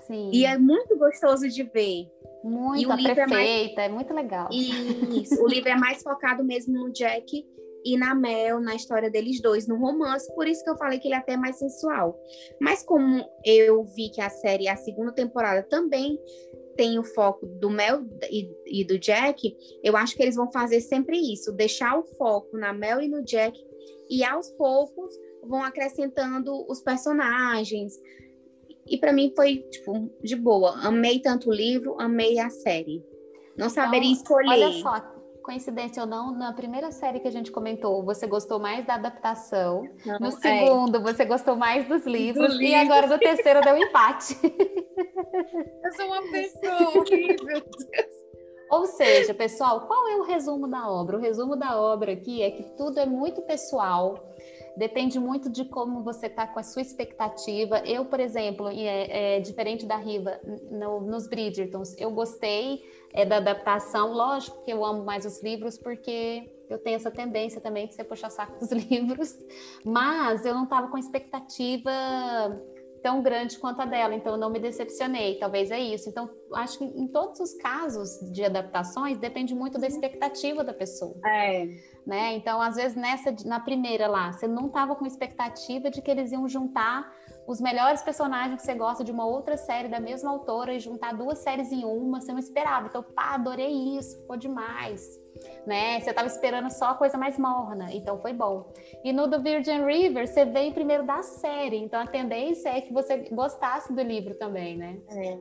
Sim. 0.06 0.30
E 0.32 0.44
é 0.44 0.58
muito 0.58 0.96
gostoso 0.96 1.48
de 1.48 1.62
ver. 1.62 2.08
Muito, 2.42 2.82
e 2.82 2.86
o 2.86 2.94
livro 2.94 3.14
prefeita, 3.14 3.80
é, 3.80 3.88
mais... 3.88 3.90
é 3.90 3.94
muito 3.94 4.14
legal. 4.14 4.48
Isso, 4.50 5.40
o 5.42 5.46
livro 5.46 5.68
é 5.68 5.76
mais 5.76 6.02
focado 6.02 6.42
mesmo 6.42 6.74
no 6.74 6.92
Jack 6.92 7.46
e 7.84 7.96
na 7.96 8.14
Mel, 8.14 8.60
na 8.60 8.74
história 8.74 9.10
deles 9.10 9.40
dois, 9.40 9.66
no 9.66 9.76
romance, 9.76 10.32
por 10.34 10.46
isso 10.46 10.62
que 10.62 10.70
eu 10.70 10.76
falei 10.76 10.98
que 10.98 11.08
ele 11.08 11.14
é 11.14 11.18
até 11.18 11.36
mais 11.36 11.56
sensual. 11.56 12.18
Mas 12.60 12.82
como 12.82 13.24
eu 13.44 13.84
vi 13.84 14.10
que 14.10 14.20
a 14.20 14.30
série, 14.30 14.68
a 14.68 14.76
segunda 14.76 15.12
temporada 15.12 15.62
também 15.62 16.18
tem 16.76 16.98
o 16.98 17.04
foco 17.04 17.46
do 17.46 17.70
Mel 17.70 18.04
e, 18.30 18.48
e, 18.66 18.84
do 18.84 18.98
Jack, 18.98 19.56
eu 19.82 19.96
acho 19.96 20.16
que 20.16 20.22
eles 20.22 20.36
vão 20.36 20.50
fazer 20.50 20.80
sempre 20.80 21.16
isso, 21.16 21.52
deixar 21.52 21.98
o 21.98 22.04
foco 22.04 22.56
na 22.56 22.72
Mel 22.72 23.00
e 23.00 23.08
no 23.08 23.22
Jack, 23.22 23.58
e 24.08 24.24
aos 24.24 24.50
poucos 24.50 25.10
vão 25.42 25.62
acrescentando 25.62 26.52
os 26.70 26.80
personagens. 26.80 27.94
E 28.86 28.98
para 28.98 29.12
mim 29.12 29.32
foi, 29.34 29.58
tipo, 29.70 30.10
de 30.22 30.36
boa. 30.36 30.72
Amei 30.86 31.20
tanto 31.20 31.50
o 31.50 31.52
livro, 31.52 31.96
amei 32.00 32.38
a 32.38 32.50
série. 32.50 33.04
Não 33.56 33.68
saberia 33.68 34.10
então, 34.10 34.22
escolher. 34.22 34.48
Olha 34.48 34.72
só, 34.82 35.12
coincidência 35.42 36.02
ou 36.02 36.08
não, 36.08 36.32
na 36.32 36.52
primeira 36.52 36.90
série 36.90 37.20
que 37.20 37.28
a 37.28 37.32
gente 37.32 37.50
comentou, 37.50 38.04
você 38.04 38.26
gostou 38.26 38.58
mais 38.58 38.86
da 38.86 38.94
adaptação. 38.94 39.82
Não, 40.06 40.18
no 40.18 40.28
é. 40.28 40.30
segundo, 40.30 41.02
você 41.02 41.24
gostou 41.24 41.56
mais 41.56 41.86
dos 41.86 42.06
livros. 42.06 42.54
Do 42.54 42.62
e 42.62 42.66
livro. 42.66 42.80
agora 42.80 43.06
no 43.06 43.18
terceiro 43.18 43.60
deu 43.60 43.76
empate. 43.76 44.36
Eu 45.32 45.92
sou 45.92 46.06
uma 46.06 46.22
pessoa 46.30 46.98
horrível. 46.98 47.62
Ou 48.70 48.86
seja, 48.86 49.34
pessoal, 49.34 49.86
qual 49.86 50.08
é 50.08 50.16
o 50.16 50.22
resumo 50.22 50.66
da 50.66 50.90
obra? 50.90 51.18
O 51.18 51.20
resumo 51.20 51.54
da 51.56 51.78
obra 51.78 52.12
aqui 52.12 52.42
é 52.42 52.50
que 52.50 52.62
tudo 52.74 52.98
é 52.98 53.04
muito 53.04 53.42
pessoal, 53.42 54.34
depende 54.76 55.18
muito 55.18 55.50
de 55.50 55.66
como 55.66 56.02
você 56.02 56.26
está 56.26 56.46
com 56.46 56.58
a 56.58 56.62
sua 56.62 56.80
expectativa. 56.80 57.80
Eu, 57.80 58.06
por 58.06 58.18
exemplo, 58.18 58.68
é, 58.68 59.36
é 59.36 59.40
diferente 59.40 59.84
da 59.84 59.96
Riva, 59.96 60.40
no, 60.70 61.02
nos 61.02 61.28
Bridgertons, 61.28 61.94
eu 61.98 62.10
gostei 62.12 62.82
é, 63.12 63.26
da 63.26 63.36
adaptação. 63.36 64.12
Lógico 64.14 64.64
que 64.64 64.72
eu 64.72 64.82
amo 64.82 65.04
mais 65.04 65.26
os 65.26 65.42
livros, 65.42 65.76
porque 65.76 66.50
eu 66.70 66.78
tenho 66.78 66.96
essa 66.96 67.10
tendência 67.10 67.60
também 67.60 67.86
de 67.86 67.94
ser 67.94 68.04
puxar 68.04 68.30
saco 68.30 68.58
dos 68.58 68.70
livros, 68.90 69.36
mas 69.84 70.46
eu 70.46 70.54
não 70.54 70.64
estava 70.64 70.88
com 70.88 70.96
expectativa 70.96 71.90
tão 73.02 73.22
grande 73.22 73.58
quanto 73.58 73.82
a 73.82 73.84
dela, 73.84 74.14
então 74.14 74.32
eu 74.32 74.38
não 74.38 74.50
me 74.50 74.58
decepcionei, 74.58 75.38
talvez 75.38 75.70
é 75.70 75.80
isso. 75.80 76.08
Então, 76.08 76.30
acho 76.54 76.78
que 76.78 76.84
em 76.84 77.08
todos 77.08 77.40
os 77.40 77.54
casos 77.54 78.18
de 78.32 78.44
adaptações 78.44 79.18
depende 79.18 79.54
muito 79.54 79.78
da 79.78 79.86
expectativa 79.86 80.62
da 80.62 80.72
pessoa. 80.72 81.14
É. 81.26 81.66
Né? 82.06 82.34
Então, 82.34 82.60
às 82.60 82.76
vezes 82.76 82.96
nessa 82.96 83.34
na 83.44 83.60
primeira 83.60 84.06
lá, 84.06 84.32
você 84.32 84.46
não 84.46 84.66
estava 84.66 84.94
com 84.94 85.04
expectativa 85.04 85.90
de 85.90 86.00
que 86.00 86.10
eles 86.10 86.32
iam 86.32 86.48
juntar 86.48 87.12
os 87.46 87.60
melhores 87.60 88.02
personagens 88.02 88.60
que 88.60 88.66
você 88.66 88.74
gosta 88.74 89.02
de 89.02 89.12
uma 89.12 89.26
outra 89.26 89.56
série 89.56 89.88
da 89.88 90.00
mesma 90.00 90.30
autora 90.30 90.74
e 90.74 90.80
juntar 90.80 91.12
duas 91.14 91.38
séries 91.38 91.72
em 91.72 91.84
uma, 91.84 92.20
você 92.20 92.32
não 92.32 92.38
esperava. 92.38 92.86
Então, 92.86 93.02
pá, 93.02 93.34
adorei 93.34 93.96
isso, 93.96 94.18
ficou 94.18 94.36
demais 94.36 95.22
né? 95.66 96.00
Você 96.00 96.10
estava 96.10 96.26
esperando 96.26 96.70
só 96.70 96.86
a 96.86 96.94
coisa 96.94 97.16
mais 97.16 97.38
morna, 97.38 97.88
então 97.92 98.20
foi 98.20 98.32
bom. 98.32 98.72
E 99.04 99.12
no 99.12 99.26
do 99.26 99.42
Virgin 99.42 99.84
River, 99.84 100.26
você 100.26 100.44
veio 100.44 100.72
primeiro 100.72 101.04
da 101.04 101.22
série, 101.22 101.76
então 101.76 102.00
a 102.00 102.06
tendência 102.06 102.68
é 102.68 102.80
que 102.80 102.92
você 102.92 103.18
gostasse 103.30 103.92
do 103.92 104.02
livro 104.02 104.34
também, 104.34 104.76
né? 104.76 104.98
É. 105.08 105.38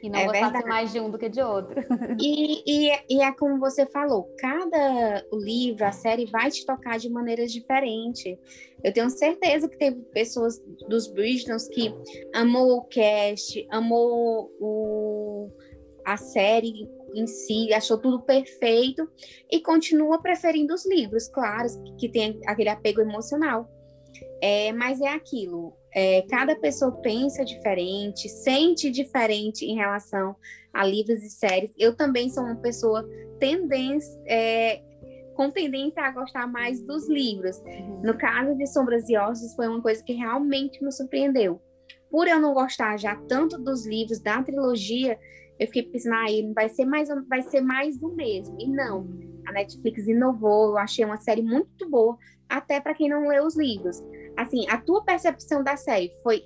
E 0.00 0.08
não 0.08 0.18
é 0.20 0.26
gostasse 0.26 0.52
verdade. 0.52 0.68
mais 0.68 0.92
de 0.92 1.00
um 1.00 1.10
do 1.10 1.18
que 1.18 1.28
de 1.28 1.42
outro. 1.42 1.80
E, 2.20 2.62
e, 2.64 2.98
e, 3.10 3.20
é 3.20 3.32
como 3.32 3.58
você 3.58 3.84
falou, 3.86 4.32
cada 4.38 5.24
livro, 5.32 5.84
a 5.84 5.90
série 5.90 6.24
vai 6.26 6.50
te 6.50 6.64
tocar 6.64 6.98
de 6.98 7.10
maneiras 7.10 7.52
diferentes. 7.52 8.38
Eu 8.82 8.92
tenho 8.92 9.10
certeza 9.10 9.68
que 9.68 9.76
teve 9.76 10.00
pessoas 10.12 10.58
dos 10.88 11.08
Bridgetons 11.08 11.68
que 11.68 11.92
amou 12.32 12.78
o 12.78 12.84
cast, 12.84 13.66
amou 13.70 14.52
o, 14.60 15.50
a 16.04 16.16
série 16.16 16.88
em 17.14 17.26
si, 17.26 17.72
achou 17.72 17.98
tudo 17.98 18.22
perfeito 18.22 19.08
e 19.50 19.60
continua 19.60 20.20
preferindo 20.20 20.74
os 20.74 20.86
livros, 20.86 21.28
claro, 21.28 21.68
que 21.98 22.08
tem 22.08 22.40
aquele 22.46 22.68
apego 22.68 23.00
emocional. 23.00 23.68
É, 24.40 24.72
mas 24.72 25.00
é 25.00 25.08
aquilo. 25.08 25.74
É, 25.94 26.22
cada 26.22 26.54
pessoa 26.54 26.92
pensa 26.92 27.44
diferente, 27.44 28.28
sente 28.28 28.90
diferente 28.90 29.64
em 29.64 29.76
relação 29.76 30.36
a 30.72 30.84
livros 30.84 31.22
e 31.22 31.30
séries. 31.30 31.72
Eu 31.78 31.96
também 31.96 32.28
sou 32.30 32.44
uma 32.44 32.56
pessoa 32.56 33.08
tendência, 33.38 34.20
é, 34.26 34.82
com 35.38 35.52
tendência 35.52 36.02
a 36.02 36.10
gostar 36.10 36.48
mais 36.48 36.82
dos 36.82 37.08
livros. 37.08 37.60
Uhum. 37.60 38.02
No 38.02 38.18
caso 38.18 38.56
de 38.56 38.66
Sombras 38.66 39.08
e 39.08 39.16
Ossos, 39.16 39.54
foi 39.54 39.68
uma 39.68 39.80
coisa 39.80 40.02
que 40.02 40.12
realmente 40.12 40.82
me 40.82 40.90
surpreendeu. 40.90 41.62
Por 42.10 42.26
eu 42.26 42.40
não 42.40 42.52
gostar 42.52 42.96
já 42.96 43.14
tanto 43.28 43.56
dos 43.56 43.86
livros 43.86 44.18
da 44.18 44.42
trilogia, 44.42 45.16
eu 45.56 45.66
fiquei 45.68 45.84
pensando, 45.84 46.16
ah, 46.16 46.52
vai 46.52 46.68
ser 46.68 46.84
mais, 46.84 47.08
vai 47.28 47.42
ser 47.42 47.60
mais 47.60 48.00
do 48.00 48.12
mesmo. 48.16 48.56
E 48.58 48.66
não, 48.66 49.06
a 49.46 49.52
Netflix 49.52 50.08
inovou, 50.08 50.70
eu 50.70 50.78
achei 50.78 51.04
uma 51.04 51.18
série 51.18 51.42
muito 51.42 51.88
boa, 51.88 52.18
até 52.48 52.80
para 52.80 52.94
quem 52.94 53.08
não 53.08 53.28
lê 53.28 53.40
os 53.40 53.56
livros. 53.56 54.02
Assim, 54.36 54.68
a 54.68 54.76
tua 54.76 55.04
percepção 55.04 55.62
da 55.62 55.76
série 55.76 56.12
foi, 56.24 56.42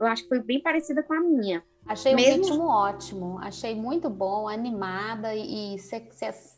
eu 0.00 0.06
acho 0.06 0.22
que 0.22 0.28
foi 0.28 0.40
bem 0.40 0.62
parecida 0.62 1.02
com 1.02 1.14
a 1.14 1.20
minha. 1.20 1.64
Achei 1.90 2.14
Mesmo... 2.14 2.30
um 2.30 2.36
ritmo 2.36 2.68
ótimo, 2.68 3.38
achei 3.40 3.74
muito 3.74 4.08
bom, 4.08 4.48
animada 4.48 5.34
e 5.34 5.76
você 5.76 6.00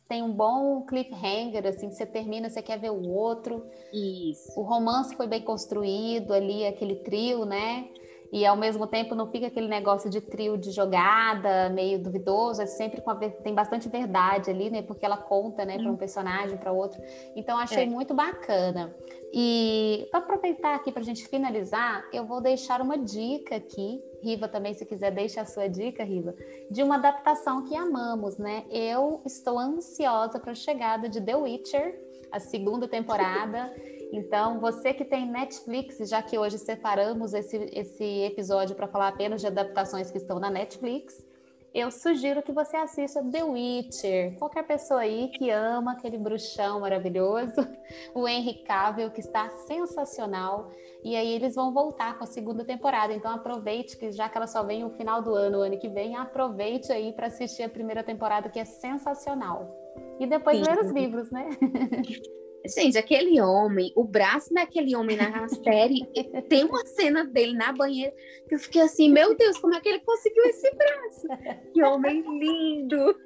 tem 0.07 0.23
um 0.23 0.31
bom 0.31 0.85
cliffhanger, 0.85 1.67
assim, 1.67 1.91
você 1.91 2.05
termina, 2.05 2.51
você 2.51 2.61
quer 2.61 2.79
ver 2.79 2.91
o 2.91 3.09
outro. 3.09 3.65
Isso. 3.91 4.53
O 4.61 4.63
romance 4.63 5.17
foi 5.17 5.27
bem 5.27 5.41
construído 5.41 6.35
ali, 6.35 6.67
aquele 6.67 6.97
trio, 6.97 7.47
né? 7.47 7.89
E 8.33 8.47
ao 8.47 8.57
mesmo 8.57 8.87
tempo 8.87 9.15
não 9.15 9.31
fica 9.31 9.49
aquele 9.49 9.69
negócio 9.69 10.09
de 10.09 10.23
trio 10.23 10.57
de 10.57 10.71
jogada 10.71 11.69
meio 11.69 12.03
duvidoso, 12.03 12.63
é 12.63 12.67
sempre 12.67 13.03
com 13.03 13.11
a, 13.11 13.15
tem 13.15 13.55
bastante 13.55 13.91
verdade 13.91 14.51
ali, 14.51 14.71
né? 14.71 14.81
Porque 14.81 15.05
ela 15.05 15.19
conta, 15.19 15.67
né, 15.67 15.77
para 15.77 15.91
um 15.91 15.97
personagem, 15.97 16.57
para 16.57 16.73
outro. 16.73 16.99
Então 17.37 17.59
achei 17.59 17.83
é. 17.83 17.87
muito 17.87 18.15
bacana. 18.15 18.97
E 19.35 20.09
para 20.11 20.21
aproveitar 20.21 20.75
aqui 20.75 20.91
para 20.91 21.03
a 21.03 21.05
gente 21.05 21.29
finalizar, 21.29 22.07
eu 22.11 22.25
vou 22.25 22.41
deixar 22.41 22.81
uma 22.81 22.97
dica 22.97 23.57
aqui, 23.57 24.03
Riva 24.23 24.49
também, 24.49 24.73
se 24.73 24.87
quiser, 24.87 25.11
deixa 25.11 25.43
a 25.43 25.45
sua 25.45 25.69
dica, 25.69 26.03
Riva, 26.03 26.35
de 26.71 26.83
uma 26.83 26.95
adaptação 26.95 27.65
que 27.65 27.77
amamos, 27.77 28.39
né? 28.39 28.65
Eu 28.71 29.21
estou 29.27 29.59
ansiosa 29.59 30.41
para 30.41 30.53
a 30.53 30.55
chegada 30.55 31.07
de 31.07 31.21
The 31.21 31.37
Witcher, 31.37 32.01
a 32.31 32.41
segunda 32.41 32.89
temporada. 32.89 33.71
Então, 34.13 34.61
você 34.61 34.93
que 34.93 35.07
tem 35.07 35.27
Netflix, 35.27 35.97
já 36.07 36.23
que 36.23 36.39
hoje 36.39 36.59
separamos 36.59 37.33
esse, 37.33 37.57
esse 37.73 38.05
episódio 38.05 38.77
para 38.77 38.87
falar 38.87 39.09
apenas 39.09 39.41
de 39.41 39.47
adaptações 39.47 40.11
que 40.11 40.19
estão 40.19 40.39
na 40.39 40.51
Netflix, 40.51 41.27
eu 41.75 41.91
sugiro 41.91 42.43
que 42.43 42.53
você 42.53 42.77
assista 42.77 43.25
The 43.25 43.43
Witcher. 43.43 44.37
Qualquer 44.39 44.67
pessoa 44.67 45.01
aí 45.01 45.29
que 45.29 45.49
ama 45.49 45.93
aquele 45.93 46.19
bruxão 46.19 46.81
maravilhoso, 46.81 47.55
o 48.15 48.29
Henry 48.29 48.63
Cavill, 48.65 49.11
que 49.11 49.21
está 49.21 49.49
sensacional. 49.49 50.71
E 51.03 51.17
aí 51.17 51.33
eles 51.33 51.55
vão 51.55 51.73
voltar 51.73 52.19
com 52.19 52.25
a 52.25 52.27
segunda 52.27 52.63
temporada. 52.67 53.15
Então 53.15 53.31
aproveite 53.31 53.97
que 53.97 54.13
já 54.13 54.29
que 54.29 54.37
ela 54.37 54.47
só 54.47 54.63
vem 54.63 54.83
no 54.83 54.91
final 54.91 55.23
do 55.23 55.35
ano, 55.35 55.63
ano 55.63 55.79
que 55.79 55.89
vem, 55.89 56.15
aproveite 56.15 56.93
aí 56.93 57.15
para 57.15 57.29
assistir 57.29 57.63
a 57.63 57.69
primeira 57.71 58.05
temporada 58.05 58.51
que 58.51 58.59
é 58.59 58.67
sensacional. 58.67 59.75
E 60.21 60.27
depois 60.27 60.59
Sim. 60.59 60.65
ler 60.65 60.79
os 60.85 60.91
livros, 60.91 61.31
né? 61.31 61.49
Gente, 62.65 62.97
aquele 62.97 63.41
homem, 63.41 63.93
o 63.97 64.05
braço 64.05 64.53
daquele 64.55 64.95
homem 64.95 65.17
na 65.17 65.49
série, 65.49 66.07
tem 66.49 66.65
uma 66.65 66.85
cena 66.87 67.25
dele 67.25 67.55
na 67.55 67.73
banheira 67.73 68.15
que 68.49 68.55
eu 68.55 68.59
fiquei 68.59 68.83
assim, 68.83 69.11
meu 69.11 69.37
Deus, 69.37 69.59
como 69.59 69.75
é 69.75 69.81
que 69.81 69.89
ele 69.89 70.01
conseguiu 70.01 70.45
esse 70.45 70.71
braço? 70.75 71.27
Que 71.73 71.83
homem 71.83 72.23
lindo! 72.39 73.17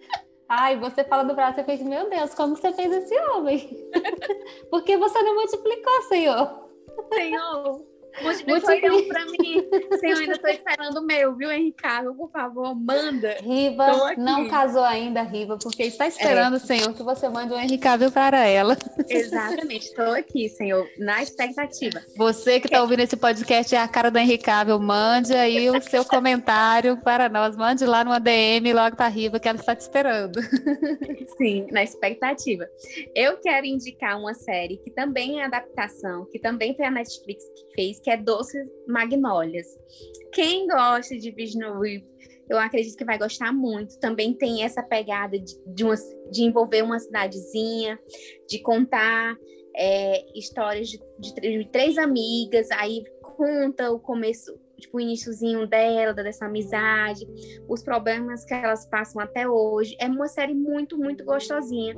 Ai, 0.48 0.78
você 0.78 1.02
fala 1.02 1.24
do 1.24 1.34
braço, 1.34 1.60
eu 1.60 1.64
fiquei, 1.64 1.84
meu 1.84 2.08
Deus, 2.08 2.32
como 2.34 2.56
você 2.56 2.72
fez 2.72 2.92
esse 2.92 3.18
homem? 3.30 3.90
Por 4.70 4.84
que 4.84 4.96
você 4.96 5.20
não 5.22 5.34
multiplicou, 5.34 6.02
Senhor? 6.02 6.70
Senhor, 7.12 7.84
Multiplica 8.22 8.92
um 8.92 9.08
para 9.08 9.26
mim. 9.26 9.68
Senhor, 9.98 10.18
ainda 10.18 10.32
estou 10.32 10.50
esperando 10.50 10.98
o 10.98 11.02
meu, 11.02 11.34
viu, 11.34 11.50
Henrique? 11.50 11.76
Por 12.16 12.30
favor, 12.30 12.74
manda. 12.74 13.36
Riva 13.42 14.14
não 14.16 14.48
casou 14.48 14.84
ainda, 14.84 15.22
Riva, 15.22 15.58
porque 15.58 15.84
está 15.84 16.06
esperando, 16.06 16.56
é. 16.56 16.58
Senhor, 16.58 16.92
que 16.94 17.02
você 17.02 17.28
mande 17.28 17.52
um 17.52 17.58
Henrique 17.58 17.86
para 18.12 18.44
ela. 18.44 18.76
Exatamente, 19.08 19.86
estou 19.86 20.12
aqui, 20.12 20.48
Senhor, 20.48 20.88
na 20.98 21.22
expectativa. 21.22 22.02
Você 22.16 22.58
que 22.60 22.66
está 22.66 22.80
ouvindo 22.82 23.00
esse 23.00 23.16
podcast 23.16 23.74
é 23.74 23.78
a 23.78 23.88
cara 23.88 24.10
do 24.10 24.18
Henrique 24.18 24.46
mande 24.80 25.34
aí 25.34 25.70
o 25.70 25.80
seu 25.82 26.04
comentário 26.04 26.96
para 27.02 27.28
nós. 27.28 27.56
Mande 27.56 27.84
lá 27.84 28.04
no 28.04 28.12
ADM 28.12 28.72
logo 28.74 28.96
para 28.96 29.08
Riva, 29.08 29.38
que 29.38 29.48
ela 29.48 29.58
está 29.58 29.74
te 29.74 29.80
esperando. 29.80 30.40
Sim, 31.36 31.66
na 31.70 31.82
expectativa. 31.82 32.68
Eu 33.14 33.36
quero 33.38 33.66
indicar 33.66 34.18
uma 34.18 34.34
série 34.34 34.78
que 34.78 34.90
também 34.90 35.40
é 35.40 35.44
adaptação, 35.44 36.26
que 36.26 36.38
também 36.38 36.74
foi 36.74 36.86
a 36.86 36.90
Netflix 36.90 37.44
que 37.44 37.74
fez, 37.74 38.00
que 38.06 38.10
é 38.12 38.16
Doces 38.16 38.70
Magnólias. 38.86 39.66
Quem 40.32 40.68
gosta 40.68 41.18
de 41.18 41.34
Whip, 41.76 42.06
eu 42.48 42.56
acredito 42.56 42.96
que 42.96 43.04
vai 43.04 43.18
gostar 43.18 43.52
muito. 43.52 43.98
Também 43.98 44.32
tem 44.32 44.62
essa 44.62 44.80
pegada 44.80 45.36
de, 45.36 45.60
de, 45.66 45.82
uma, 45.82 45.96
de 46.30 46.44
envolver 46.44 46.82
uma 46.82 47.00
cidadezinha, 47.00 47.98
de 48.48 48.60
contar 48.60 49.36
é, 49.76 50.24
histórias 50.38 50.88
de, 50.88 51.00
de, 51.18 51.34
de, 51.34 51.68
três 51.72 51.98
amigas, 51.98 52.70
aí 52.70 53.02
conta 53.20 53.90
o 53.90 53.98
começo, 53.98 54.56
tipo, 54.78 54.98
o 54.98 55.00
iníciozinho 55.00 55.66
dela, 55.66 56.14
dessa 56.14 56.46
amizade, 56.46 57.26
os 57.68 57.82
problemas 57.82 58.44
que 58.44 58.54
elas 58.54 58.86
passam 58.86 59.20
até 59.20 59.48
hoje. 59.48 59.96
É 59.98 60.06
uma 60.06 60.28
série 60.28 60.54
muito, 60.54 60.96
muito 60.96 61.24
gostosinha 61.24 61.96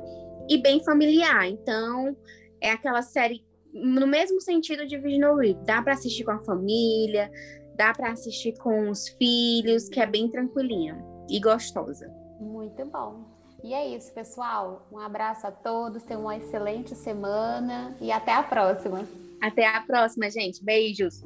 e 0.49 0.57
bem 0.59 0.83
familiar. 0.83 1.47
Então, 1.47 2.17
é 2.59 2.71
aquela 2.71 3.03
série 3.03 3.47
no 3.73 4.07
mesmo 4.07 4.41
sentido 4.41 4.85
de 4.85 4.97
Visional 4.97 5.35
Reap. 5.35 5.57
Dá 5.65 5.81
para 5.81 5.93
assistir 5.93 6.23
com 6.23 6.31
a 6.31 6.43
família, 6.43 7.31
dá 7.75 7.93
para 7.93 8.11
assistir 8.11 8.57
com 8.57 8.89
os 8.89 9.07
filhos, 9.09 9.87
que 9.89 9.99
é 9.99 10.05
bem 10.05 10.29
tranquilinha 10.29 11.03
e 11.29 11.39
gostosa. 11.39 12.11
Muito 12.39 12.85
bom. 12.85 13.23
E 13.63 13.73
é 13.73 13.95
isso, 13.95 14.13
pessoal. 14.13 14.87
Um 14.91 14.99
abraço 14.99 15.45
a 15.45 15.51
todos, 15.51 16.03
tenham 16.03 16.21
uma 16.21 16.37
excelente 16.37 16.95
semana 16.95 17.95
e 17.99 18.11
até 18.11 18.33
a 18.33 18.43
próxima. 18.43 19.05
Até 19.41 19.67
a 19.67 19.81
próxima, 19.81 20.29
gente. 20.29 20.63
Beijos. 20.63 21.21